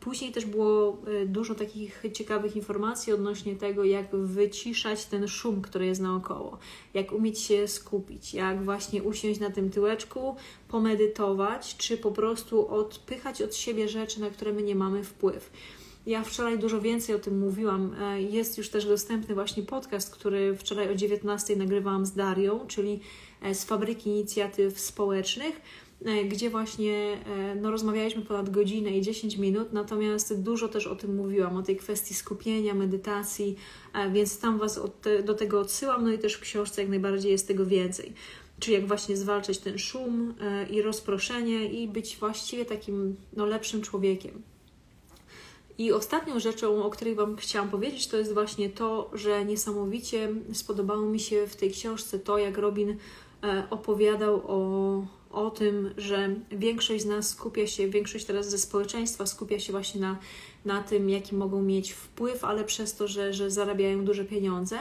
Później 0.01 0.33
też 0.33 0.47
było 0.47 0.99
e, 1.07 1.27
dużo 1.27 1.55
takich 1.55 2.03
ciekawych 2.13 2.57
informacji 2.57 3.13
odnośnie 3.13 3.57
tego, 3.57 3.85
jak 3.85 4.17
wyciszać 4.17 5.07
ten 5.07 5.29
szum, 5.29 5.63
który 5.63 5.87
jest 5.87 6.01
naokoło, 6.01 6.59
jak 6.95 7.13
umieć 7.13 7.39
się 7.41 7.69
skupić, 7.69 8.35
jak 8.35 8.65
właśnie 8.65 9.03
usiąść 9.03 9.41
na 9.41 9.51
tym 9.51 9.71
tyłeczku, 9.71 10.37
pomedytować, 10.69 11.77
czy 11.77 11.97
po 11.97 12.11
prostu 12.11 12.69
odpychać 12.69 13.43
od 13.43 13.57
siebie 13.57 13.89
rzeczy, 13.89 14.21
na 14.21 14.31
które 14.31 14.53
my 14.53 14.63
nie 14.63 14.75
mamy 14.75 15.05
wpływ. 15.05 15.51
Ja 16.07 16.25
wczoraj 16.25 16.59
dużo 16.59 16.81
więcej 16.81 17.15
o 17.15 17.19
tym 17.19 17.39
mówiłam. 17.39 17.97
E, 18.01 18.23
jest 18.23 18.59
już 18.59 18.69
też 18.69 18.87
dostępny 18.87 19.35
właśnie 19.35 19.63
podcast, 19.63 20.11
który 20.11 20.57
wczoraj 20.57 20.91
o 20.91 20.95
19 20.95 21.57
nagrywałam 21.57 22.07
z 22.07 22.13
Darią, 22.13 22.67
czyli 22.67 23.01
e, 23.43 23.55
z 23.55 23.65
Fabryki 23.65 24.11
Inicjatyw 24.11 24.81
Społecznych, 24.81 25.61
gdzie 26.29 26.51
właśnie 26.51 27.19
no, 27.61 27.71
rozmawialiśmy 27.71 28.23
ponad 28.23 28.51
godzinę 28.51 28.91
i 28.91 29.03
10 29.03 29.37
minut, 29.37 29.73
natomiast 29.73 30.43
dużo 30.43 30.69
też 30.69 30.87
o 30.87 30.97
tym 30.97 31.17
mówiłam, 31.17 31.57
o 31.57 31.63
tej 31.63 31.77
kwestii 31.77 32.15
skupienia, 32.15 32.75
medytacji, 32.75 33.57
więc 34.13 34.39
tam 34.39 34.59
Was 34.59 34.81
do 35.25 35.35
tego 35.35 35.61
odsyłam, 35.61 36.05
no 36.05 36.13
i 36.13 36.19
też 36.19 36.35
w 36.35 36.41
książce 36.41 36.81
jak 36.81 36.91
najbardziej 36.91 37.33
jest 37.33 37.49
tego 37.49 37.67
więcej. 37.67 38.13
Czyli 38.59 38.75
jak 38.75 38.87
właśnie 38.87 39.17
zwalczać 39.17 39.59
ten 39.59 39.79
szum 39.79 40.35
i 40.71 40.83
rozproszenie 40.83 41.67
i 41.67 41.89
być 41.89 42.17
właściwie 42.17 42.65
takim 42.65 43.17
no, 43.33 43.47
lepszym 43.47 43.83
człowiekiem. 43.83 44.43
I 45.79 45.93
ostatnią 45.93 46.41
rzeczą, 46.41 46.85
o 46.85 46.91
której 46.91 47.15
Wam 47.15 47.37
chciałam 47.37 47.71
powiedzieć, 47.71 48.07
to 48.07 48.17
jest 48.17 48.35
właśnie 48.35 48.71
to, 48.71 49.11
że 49.13 49.45
niesamowicie 49.45 50.29
spodobało 50.53 51.07
mi 51.07 51.21
się 51.21 51.47
w 51.47 51.57
tej 51.57 51.71
książce 51.71 52.19
to, 52.19 52.39
jak 52.39 52.59
Robin 52.59 52.97
e, 53.43 53.67
opowiadał 53.71 54.43
o, 54.47 55.07
o 55.37 55.51
tym, 55.51 55.91
że 55.97 56.35
większość 56.53 57.03
z 57.03 57.07
nas 57.07 57.29
skupia 57.29 57.67
się, 57.67 57.89
większość 57.89 58.25
teraz 58.25 58.51
ze 58.51 58.59
społeczeństwa 58.59 59.27
skupia 59.27 59.59
się 59.59 59.73
właśnie 59.73 60.01
na, 60.01 60.19
na 60.65 60.83
tym, 60.83 61.11
jaki 61.11 61.35
mogą 61.35 61.63
mieć 61.63 61.93
wpływ, 61.93 62.45
ale 62.45 62.65
przez 62.65 62.95
to, 62.95 63.09
że, 63.09 63.33
że 63.33 63.51
zarabiają 63.51 64.05
duże 64.05 64.25
pieniądze. 64.25 64.79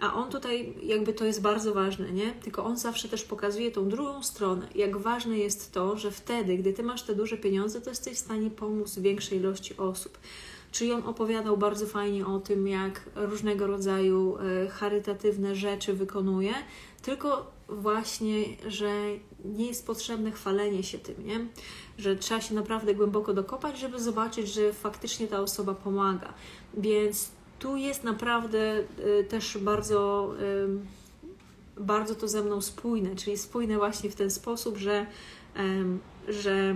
A 0.00 0.14
on 0.14 0.30
tutaj 0.30 0.74
jakby 0.82 1.12
to 1.12 1.24
jest 1.24 1.42
bardzo 1.42 1.74
ważne, 1.74 2.12
nie? 2.12 2.32
Tylko 2.32 2.64
on 2.64 2.76
zawsze 2.76 3.08
też 3.08 3.24
pokazuje 3.24 3.70
tą 3.70 3.88
drugą 3.88 4.22
stronę. 4.22 4.68
Jak 4.74 4.96
ważne 4.96 5.38
jest 5.38 5.72
to, 5.72 5.98
że 5.98 6.10
wtedy, 6.10 6.56
gdy 6.56 6.72
ty 6.72 6.82
masz 6.82 7.02
te 7.02 7.14
duże 7.14 7.36
pieniądze, 7.36 7.80
to 7.80 7.90
jesteś 7.90 8.14
w 8.14 8.18
stanie 8.18 8.50
pomóc 8.50 8.98
większej 8.98 9.38
ilości 9.38 9.76
osób. 9.76 10.18
Czyli 10.72 10.92
on 10.92 11.02
opowiadał 11.02 11.56
bardzo 11.56 11.86
fajnie 11.86 12.26
o 12.26 12.40
tym, 12.40 12.68
jak 12.68 13.02
różnego 13.14 13.66
rodzaju 13.66 14.36
e, 14.38 14.68
charytatywne 14.68 15.54
rzeczy 15.54 15.92
wykonuje, 15.92 16.54
tylko 17.02 17.50
właśnie, 17.70 18.44
że 18.68 18.92
nie 19.44 19.66
jest 19.66 19.86
potrzebne 19.86 20.30
chwalenie 20.30 20.82
się 20.82 20.98
tym, 20.98 21.26
nie? 21.26 21.46
Że 21.98 22.16
trzeba 22.16 22.40
się 22.40 22.54
naprawdę 22.54 22.94
głęboko 22.94 23.34
dokopać, 23.34 23.78
żeby 23.78 24.00
zobaczyć, 24.00 24.48
że 24.48 24.72
faktycznie 24.72 25.26
ta 25.26 25.40
osoba 25.40 25.74
pomaga. 25.74 26.34
Więc 26.74 27.30
tu 27.58 27.76
jest 27.76 28.04
naprawdę 28.04 28.78
y, 29.20 29.24
też 29.24 29.58
bardzo, 29.58 30.30
y, 31.78 31.82
bardzo 31.82 32.14
to 32.14 32.28
ze 32.28 32.42
mną 32.42 32.60
spójne, 32.60 33.16
czyli 33.16 33.38
spójne 33.38 33.76
właśnie 33.76 34.10
w 34.10 34.14
ten 34.14 34.30
sposób, 34.30 34.76
że, 34.76 35.06
że 36.28 36.74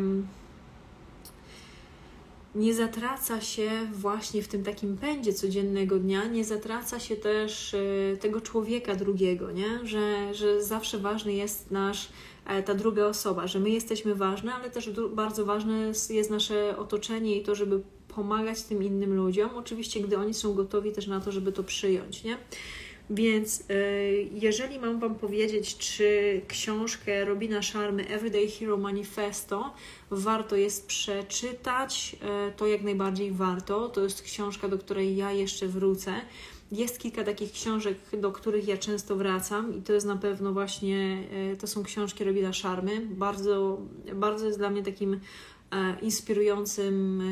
nie 2.55 2.75
zatraca 2.75 3.41
się 3.41 3.71
właśnie 3.93 4.43
w 4.43 4.49
tym 4.49 4.65
takim 4.65 4.97
pędzie 4.97 5.33
codziennego 5.33 5.99
dnia, 5.99 6.25
nie 6.25 6.45
zatraca 6.45 7.01
się 7.01 7.17
też 7.17 7.75
y, 7.75 8.19
tego 8.21 8.41
człowieka 8.41 8.95
drugiego, 8.95 9.51
nie? 9.51 9.87
Że, 9.87 10.35
że 10.35 10.63
zawsze 10.63 10.99
ważny 10.99 11.33
jest 11.33 11.71
nasz, 11.71 12.09
e, 12.47 12.63
ta 12.63 12.75
druga 12.75 13.07
osoba, 13.07 13.47
że 13.47 13.61
my 13.61 13.71
jesteśmy 13.71 14.15
ważne, 14.15 14.55
ale 14.55 14.71
też 14.71 14.91
bardzo 15.11 15.45
ważne 15.45 15.93
jest 16.11 16.31
nasze 16.31 16.79
otoczenie 16.79 17.37
i 17.37 17.43
to, 17.43 17.55
żeby 17.55 17.83
pomagać 18.09 18.63
tym 18.63 18.83
innym 18.83 19.15
ludziom, 19.15 19.51
oczywiście 19.55 20.01
gdy 20.01 20.19
oni 20.19 20.35
są 20.35 20.55
gotowi 20.55 20.93
też 20.93 21.07
na 21.07 21.21
to, 21.21 21.33
żeby 21.33 21.53
to 21.53 21.65
przyjąć, 21.65 22.25
nie? 22.25 22.37
Więc 23.11 23.61
y, 23.61 24.29
jeżeli 24.33 24.79
mam 24.79 25.01
Wam 25.01 25.15
powiedzieć, 25.15 25.77
czy 25.77 26.41
książkę 26.49 27.25
Robina 27.25 27.63
Sharmy 27.63 28.09
Everyday 28.09 28.49
Hero 28.49 28.77
Manifesto 28.77 29.75
warto 30.11 30.57
jest 30.57 30.87
przeczytać, 30.87 32.17
y, 32.49 32.53
to 32.57 32.67
jak 32.67 32.83
najbardziej 32.83 33.33
warto. 33.33 33.89
To 33.89 34.01
jest 34.01 34.23
książka, 34.23 34.69
do 34.69 34.79
której 34.79 35.17
ja 35.17 35.33
jeszcze 35.33 35.69
wrócę. 35.69 36.13
Jest 36.73 36.99
kilka 36.99 37.25
takich 37.25 37.53
książek, 37.53 37.99
do 38.21 38.33
których 38.33 38.69
ja 38.69 38.77
często 38.77 39.17
wracam 39.17 39.79
i 39.79 39.83
to 39.83 39.93
jest 39.93 40.07
na 40.07 40.17
pewno 40.17 40.53
właśnie, 40.53 41.25
y, 41.53 41.57
to 41.57 41.67
są 41.67 41.83
książki 41.83 42.25
Robina 42.25 42.53
Sharmy. 42.53 43.01
Bardzo, 43.01 43.79
bardzo 44.15 44.47
jest 44.47 44.59
dla 44.59 44.71
mnie 44.71 44.83
takim 44.83 45.21
inspirującym 46.03 47.23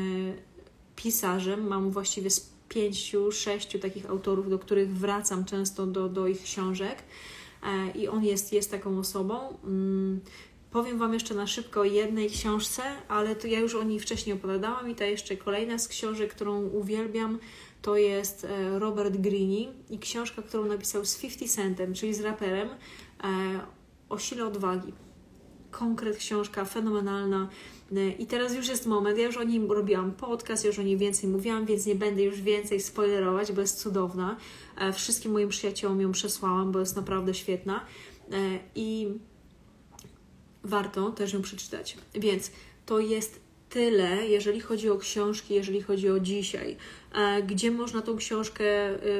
pisarzem. 0.95 1.67
Mam 1.67 1.91
właściwie 1.91 2.29
pięciu, 2.73 3.31
sześciu 3.31 3.79
takich 3.79 4.09
autorów, 4.09 4.49
do 4.49 4.59
których 4.59 4.97
wracam 4.97 5.45
często 5.45 5.87
do, 5.87 6.09
do 6.09 6.27
ich 6.27 6.43
książek. 6.43 7.03
E, 7.63 7.91
I 7.91 8.07
on 8.07 8.23
jest, 8.23 8.53
jest 8.53 8.71
taką 8.71 8.99
osobą. 8.99 9.57
Mm, 9.63 10.21
powiem 10.71 10.97
Wam 10.99 11.13
jeszcze 11.13 11.35
na 11.35 11.47
szybko 11.47 11.81
o 11.81 11.83
jednej 11.83 12.29
książce, 12.29 12.81
ale 13.07 13.35
to 13.35 13.47
ja 13.47 13.59
już 13.59 13.75
o 13.75 13.83
niej 13.83 13.99
wcześniej 13.99 14.35
opowiadałam 14.35 14.89
i 14.89 14.95
ta 14.95 15.05
jeszcze 15.05 15.37
kolejna 15.37 15.77
z 15.79 15.87
książek, 15.87 16.33
którą 16.33 16.63
uwielbiam, 16.63 17.39
to 17.81 17.95
jest 17.95 18.45
e, 18.45 18.79
Robert 18.79 19.17
Greene 19.17 19.73
i 19.89 19.99
książka, 19.99 20.41
którą 20.41 20.65
napisał 20.65 21.05
z 21.05 21.17
50 21.17 21.51
Centem, 21.51 21.93
czyli 21.93 22.13
z 22.13 22.21
raperem, 22.21 22.69
e, 22.69 23.59
o 24.09 24.17
sile 24.17 24.45
odwagi. 24.45 24.93
Konkret 25.73 26.17
książka, 26.17 26.65
fenomenalna. 26.65 27.49
I 28.19 28.25
teraz 28.25 28.55
już 28.55 28.67
jest 28.67 28.85
moment, 28.85 29.17
ja 29.17 29.25
już 29.25 29.37
o 29.37 29.43
nim 29.43 29.71
robiłam 29.71 30.11
podcast, 30.11 30.65
już 30.65 30.79
o 30.79 30.81
niej 30.81 30.97
więcej 30.97 31.29
mówiłam, 31.29 31.65
więc 31.65 31.85
nie 31.85 31.95
będę 31.95 32.23
już 32.23 32.41
więcej 32.41 32.79
spoilerować, 32.79 33.51
bo 33.51 33.61
jest 33.61 33.79
cudowna. 33.79 34.37
E, 34.77 34.93
wszystkim 34.93 35.31
moim 35.31 35.49
przyjaciołom 35.49 36.01
ją 36.01 36.11
przesłałam, 36.11 36.71
bo 36.71 36.79
jest 36.79 36.95
naprawdę 36.95 37.33
świetna. 37.33 37.85
E, 38.31 38.35
I 38.75 39.07
warto 40.63 41.11
też 41.11 41.33
ją 41.33 41.41
przeczytać. 41.41 41.97
Więc 42.15 42.51
to 42.85 42.99
jest 42.99 43.39
tyle, 43.69 44.27
jeżeli 44.27 44.59
chodzi 44.59 44.89
o 44.89 44.97
książki, 44.97 45.53
jeżeli 45.53 45.81
chodzi 45.81 46.09
o 46.09 46.19
dzisiaj. 46.19 46.77
E, 47.15 47.43
gdzie 47.43 47.71
można 47.71 48.01
tą 48.01 48.17
książkę 48.17 48.65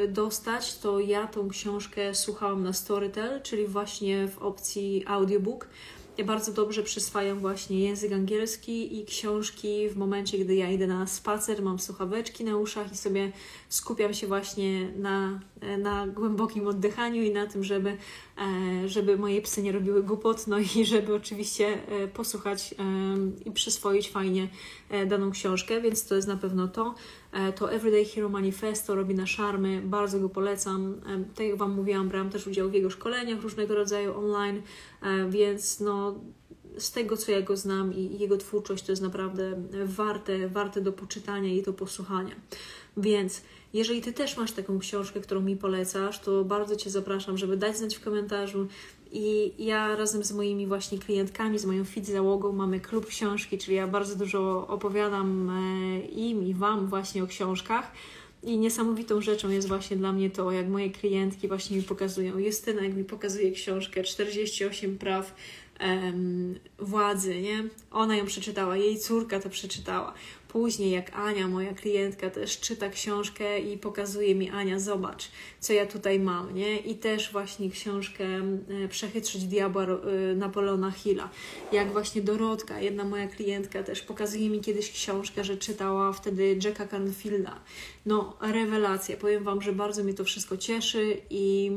dostać, 0.08 0.78
to 0.78 1.00
ja 1.00 1.28
tą 1.28 1.50
książkę 1.50 2.16
słuchałam 2.16 2.64
na 2.64 2.74
Storytel, 2.74 3.42
czyli 3.42 3.68
właśnie 3.68 4.28
w 4.28 4.38
opcji 4.38 5.04
audiobook. 5.08 5.68
Bardzo 6.26 6.52
dobrze 6.52 6.84
przyswajam 6.84 7.40
właśnie 7.40 7.80
język 7.80 8.12
angielski 8.12 9.00
i 9.00 9.06
książki 9.06 9.90
w 9.90 9.96
momencie, 9.96 10.38
gdy 10.38 10.56
ja 10.56 10.70
idę 10.70 10.88
na 10.88 11.08
spacer, 11.08 11.64
mam 11.64 11.80
słuchaweczki 11.80 12.44
na 12.44 12.58
uszach 12.58 12.92
i 12.92 12.98
sobie 12.98 13.32
skupiam 13.70 14.14
się 14.14 14.28
właśnie 14.28 14.92
na, 14.96 15.40
na 15.78 16.08
głębokim 16.08 16.68
oddychaniu 16.68 17.24
i 17.24 17.32
na 17.32 17.48
tym, 17.48 17.64
żeby, 17.64 17.98
e, 18.38 18.88
żeby 18.90 19.18
moje 19.18 19.42
psy 19.42 19.64
nie 19.64 19.72
robiły 19.72 20.04
głupot, 20.04 20.48
no 20.48 20.60
i 20.60 20.86
żeby 20.86 21.16
oczywiście 21.16 21.68
e, 21.88 22.08
posłuchać 22.08 22.74
e, 22.74 22.84
i 23.46 23.52
przyswoić 23.52 24.10
fajnie 24.10 24.48
daną 25.08 25.32
książkę, 25.32 25.82
więc 25.82 26.08
to 26.08 26.16
jest 26.16 26.28
na 26.28 26.38
pewno 26.38 26.68
to. 26.68 26.96
To 27.56 27.72
Everyday 27.72 28.06
Hero 28.06 28.30
Manifesto 28.30 28.96
robi 28.96 29.16
na 29.16 29.26
szarmy, 29.26 29.82
bardzo 29.82 30.20
go 30.20 30.30
polecam. 30.30 31.02
Tak 31.36 31.48
jak 31.48 31.58
Wam 31.58 31.72
mówiłam, 31.72 32.10
brałam 32.10 32.30
też 32.30 32.48
udział 32.48 32.70
w 32.70 32.74
jego 32.74 32.90
szkoleniach 32.90 33.42
różnego 33.42 33.76
rodzaju 33.76 34.18
online, 34.18 34.62
więc 35.30 35.80
no 35.80 36.20
z 36.78 36.92
tego, 36.92 37.18
co 37.18 37.32
ja 37.32 37.42
go 37.42 37.58
znam 37.58 37.94
i 37.94 38.20
jego 38.20 38.38
twórczość, 38.38 38.84
to 38.84 38.92
jest 38.92 39.02
naprawdę 39.02 39.64
warte, 39.86 40.48
warte 40.50 40.82
do 40.82 40.94
poczytania 40.94 41.54
i 41.54 41.64
do 41.64 41.74
posłuchania. 41.74 42.36
Więc 42.98 43.42
jeżeli 43.74 44.02
Ty 44.02 44.14
też 44.14 44.38
masz 44.38 44.52
taką 44.52 44.80
książkę, 44.80 45.20
którą 45.20 45.42
mi 45.42 45.58
polecasz, 45.58 46.20
to 46.20 46.44
bardzo 46.44 46.76
Cię 46.76 46.90
zapraszam, 46.90 47.38
żeby 47.38 47.58
dać 47.58 47.78
znać 47.78 47.96
w 47.96 48.04
komentarzu. 48.04 48.68
I 49.12 49.54
ja 49.66 49.96
razem 49.96 50.24
z 50.24 50.32
moimi 50.32 50.68
właśnie 50.68 50.98
klientkami, 50.98 51.60
z 51.60 51.66
moją 51.66 51.86
fit 51.86 52.06
załogą 52.06 52.52
mamy 52.54 52.80
klub 52.80 53.06
książki, 53.06 53.58
czyli 53.58 53.78
ja 53.78 53.88
bardzo 53.88 54.16
dużo 54.16 54.68
opowiadam 54.68 55.50
e, 55.50 56.00
im 56.00 56.44
i 56.44 56.54
Wam 56.54 56.88
właśnie 56.88 57.24
o 57.24 57.28
książkach. 57.28 57.92
I 58.44 58.58
niesamowitą 58.58 59.22
rzeczą 59.22 59.50
jest 59.50 59.68
właśnie 59.68 59.98
dla 59.98 60.12
mnie 60.14 60.30
to, 60.30 60.52
jak 60.52 60.68
moje 60.68 60.90
klientki 60.90 61.48
właśnie 61.48 61.78
mi 61.78 61.84
pokazują. 61.84 62.38
Justyna, 62.38 62.82
jak 62.82 62.96
mi 62.96 63.04
pokazuje 63.04 63.52
książkę 63.52 64.04
48 64.04 64.98
praw 64.98 65.36
um, 65.80 66.60
władzy, 66.80 67.42
nie? 67.42 67.64
Ona 67.92 68.16
ją 68.16 68.26
przeczytała, 68.26 68.78
jej 68.78 69.00
córka 69.00 69.40
to 69.40 69.50
przeczytała. 69.50 70.14
później, 70.48 70.92
jak 70.92 71.16
Ania, 71.16 71.48
moja 71.48 71.74
klientka, 71.74 72.30
też 72.30 72.60
czyta 72.60 72.90
książkę 72.90 73.60
i 73.60 73.78
pokazuje 73.78 74.36
mi, 74.36 74.50
Ania, 74.50 74.80
zobacz, 74.80 75.32
co 75.60 75.74
ja 75.74 75.86
tutaj 75.86 76.20
mam, 76.20 76.56
nie? 76.56 76.78
I 76.78 76.96
też 76.96 77.32
właśnie 77.32 77.70
książkę 77.70 78.26
Przechytrzyć 78.90 79.44
diabła 79.44 79.84
e, 79.84 80.36
Napoleona 80.36 80.92
Hilla. 80.92 81.30
Jak 81.72 81.92
właśnie 81.92 82.22
Dorotka, 82.22 82.80
jedna 82.80 83.04
moja 83.04 83.28
klientka 83.28 83.84
też 83.84 84.02
pokazuje 84.02 84.50
mi 84.50 84.62
kiedyś 84.62 84.92
książkę, 84.92 85.44
że 85.44 85.58
czytała 85.58 86.14
wtedy 86.14 86.60
Jacka 86.64 86.88
Canfielda. 86.88 87.60
No, 88.06 88.38
rewelacja. 88.42 89.18
Powiem 89.18 89.44
Wam, 89.44 89.62
że 89.62 89.74
bardzo 89.74 90.04
mnie 90.04 90.14
to 90.14 90.24
wszystko 90.24 90.58
cieszy 90.58 91.22
i 91.30 91.72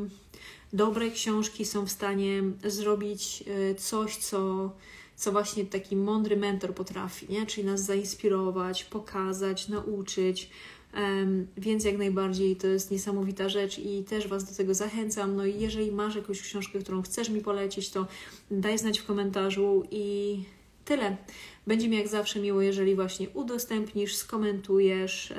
dobre 0.73 1.11
książki 1.11 1.65
są 1.65 1.87
w 1.87 1.91
stanie 1.91 2.43
zrobić 2.65 3.45
e, 3.47 3.75
coś, 3.75 4.17
co 4.17 4.71
co 5.17 5.33
właśnie 5.33 5.65
taki 5.65 5.97
mądry 5.97 6.37
mentor 6.37 6.75
potrafi, 6.75 7.27
nie? 7.29 7.47
czyli 7.47 7.67
nas 7.67 7.85
zainspirować, 7.85 8.85
pokazać, 8.85 9.69
nauczyć. 9.69 10.51
Um, 10.95 11.47
więc 11.57 11.85
jak 11.85 11.99
najbardziej 11.99 12.57
to 12.57 12.67
jest 12.67 12.91
niesamowita 12.91 13.49
rzecz 13.49 13.79
i 13.79 14.05
też 14.05 14.29
Was 14.29 14.45
do 14.45 14.57
tego 14.57 14.75
zachęcam. 14.75 15.37
No 15.37 15.47
i 15.47 15.61
jeżeli 15.61 15.93
masz 15.93 16.17
jakąś 16.17 16.43
książkę, 16.43 16.79
którą 16.79 17.03
chcesz 17.03 17.29
mi 17.29 17.41
polecić, 17.41 17.91
to 17.91 18.07
daj 18.51 18.79
znać 18.79 18.99
w 18.99 19.07
komentarzu 19.07 19.83
i 19.91 20.43
tyle. 20.85 21.17
Będzie 21.67 21.89
mi 21.89 21.97
jak 21.97 22.09
zawsze 22.09 22.41
miło, 22.41 22.63
jeżeli 22.63 22.95
właśnie 22.95 23.29
udostępnisz, 23.29 24.17
skomentujesz 24.17 25.31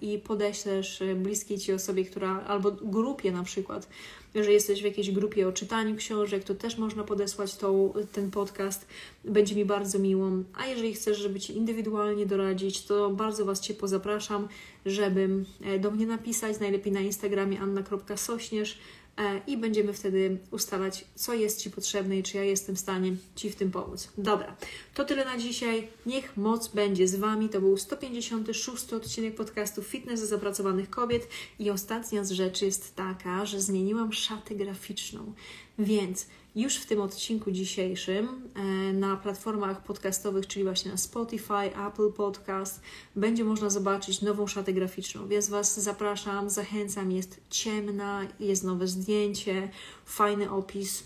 yy, 0.00 0.10
i 0.10 0.18
podeślesz 0.18 1.02
bliskiej 1.16 1.58
Ci 1.58 1.72
osobie, 1.72 2.04
która 2.04 2.44
albo 2.44 2.70
grupie 2.70 3.32
na 3.32 3.42
przykład, 3.42 3.88
jeżeli 4.34 4.54
jesteś 4.54 4.82
w 4.82 4.84
jakiejś 4.84 5.10
grupie 5.10 5.48
o 5.48 5.52
czytaniu 5.52 5.96
książek, 5.96 6.44
to 6.44 6.54
też 6.54 6.78
można 6.78 7.04
podesłać 7.04 7.56
tą, 7.56 7.92
ten 8.12 8.30
podcast. 8.30 8.86
Będzie 9.24 9.54
mi 9.54 9.64
bardzo 9.64 9.98
miło. 9.98 10.30
A 10.54 10.66
jeżeli 10.66 10.94
chcesz, 10.94 11.18
żeby 11.18 11.40
Ci 11.40 11.56
indywidualnie 11.56 12.26
doradzić, 12.26 12.82
to 12.82 13.10
bardzo 13.10 13.44
Was 13.44 13.60
Cię 13.60 13.74
pozapraszam, 13.74 14.48
żeby 14.86 15.28
e, 15.64 15.78
do 15.78 15.90
mnie 15.90 16.06
napisać, 16.06 16.60
najlepiej 16.60 16.92
na 16.92 17.00
Instagramie 17.00 17.60
anna.sośnierz 17.60 18.78
E, 18.78 19.01
i 19.46 19.56
będziemy 19.56 19.92
wtedy 19.92 20.38
ustalać, 20.50 21.04
co 21.14 21.34
jest 21.34 21.60
Ci 21.60 21.70
potrzebne 21.70 22.18
i 22.18 22.22
czy 22.22 22.36
ja 22.36 22.44
jestem 22.44 22.76
w 22.76 22.78
stanie 22.78 23.16
Ci 23.34 23.50
w 23.50 23.56
tym 23.56 23.70
pomóc. 23.70 24.08
Dobra, 24.18 24.56
to 24.94 25.04
tyle 25.04 25.24
na 25.24 25.38
dzisiaj. 25.38 25.88
Niech 26.06 26.36
moc 26.36 26.68
będzie 26.68 27.08
z 27.08 27.16
Wami. 27.16 27.48
To 27.48 27.60
był 27.60 27.76
156 27.76 28.92
odcinek 28.92 29.34
podcastu 29.34 29.82
Fitness 29.82 30.20
zapracowanych 30.20 30.90
kobiet 30.90 31.28
i 31.58 31.70
ostatnia 31.70 32.24
z 32.24 32.30
rzeczy 32.30 32.64
jest 32.64 32.96
taka, 32.96 33.46
że 33.46 33.60
zmieniłam 33.60 34.12
szatę 34.12 34.54
graficzną, 34.54 35.32
więc 35.78 36.26
już 36.54 36.76
w 36.76 36.86
tym 36.86 37.00
odcinku 37.00 37.50
dzisiejszym 37.50 38.50
e, 38.54 38.62
na 38.92 39.16
platformach 39.16 39.84
podcastowych, 39.84 40.46
czyli 40.46 40.64
właśnie 40.64 40.90
na 40.90 40.96
Spotify, 40.96 41.86
Apple 41.88 42.12
Podcast, 42.12 42.80
będzie 43.16 43.44
można 43.44 43.70
zobaczyć 43.70 44.22
nową 44.22 44.46
szatę 44.46 44.72
graficzną. 44.72 45.28
Więc 45.28 45.48
Was 45.48 45.80
zapraszam, 45.80 46.50
zachęcam. 46.50 47.12
Jest 47.12 47.40
ciemna, 47.50 48.26
jest 48.40 48.64
nowe 48.64 48.86
zdjęcie, 48.86 49.70
fajny 50.04 50.50
opis, 50.50 51.02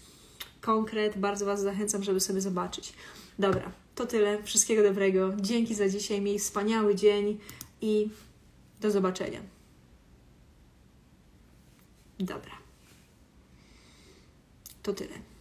konkret. 0.61 1.19
Bardzo 1.19 1.47
Was 1.47 1.61
zachęcam, 1.61 2.03
żeby 2.03 2.21
sobie 2.21 2.41
zobaczyć. 2.41 2.93
Dobra, 3.39 3.73
to 3.95 4.07
tyle. 4.07 4.43
Wszystkiego 4.43 4.83
dobrego. 4.83 5.33
Dzięki 5.41 5.75
za 5.75 5.89
dzisiaj. 5.89 6.21
Miej 6.21 6.39
wspaniały 6.39 6.95
dzień 6.95 7.39
i 7.81 8.09
do 8.81 8.91
zobaczenia. 8.91 9.41
Dobra. 12.19 12.53
To 14.83 14.93
tyle. 14.93 15.36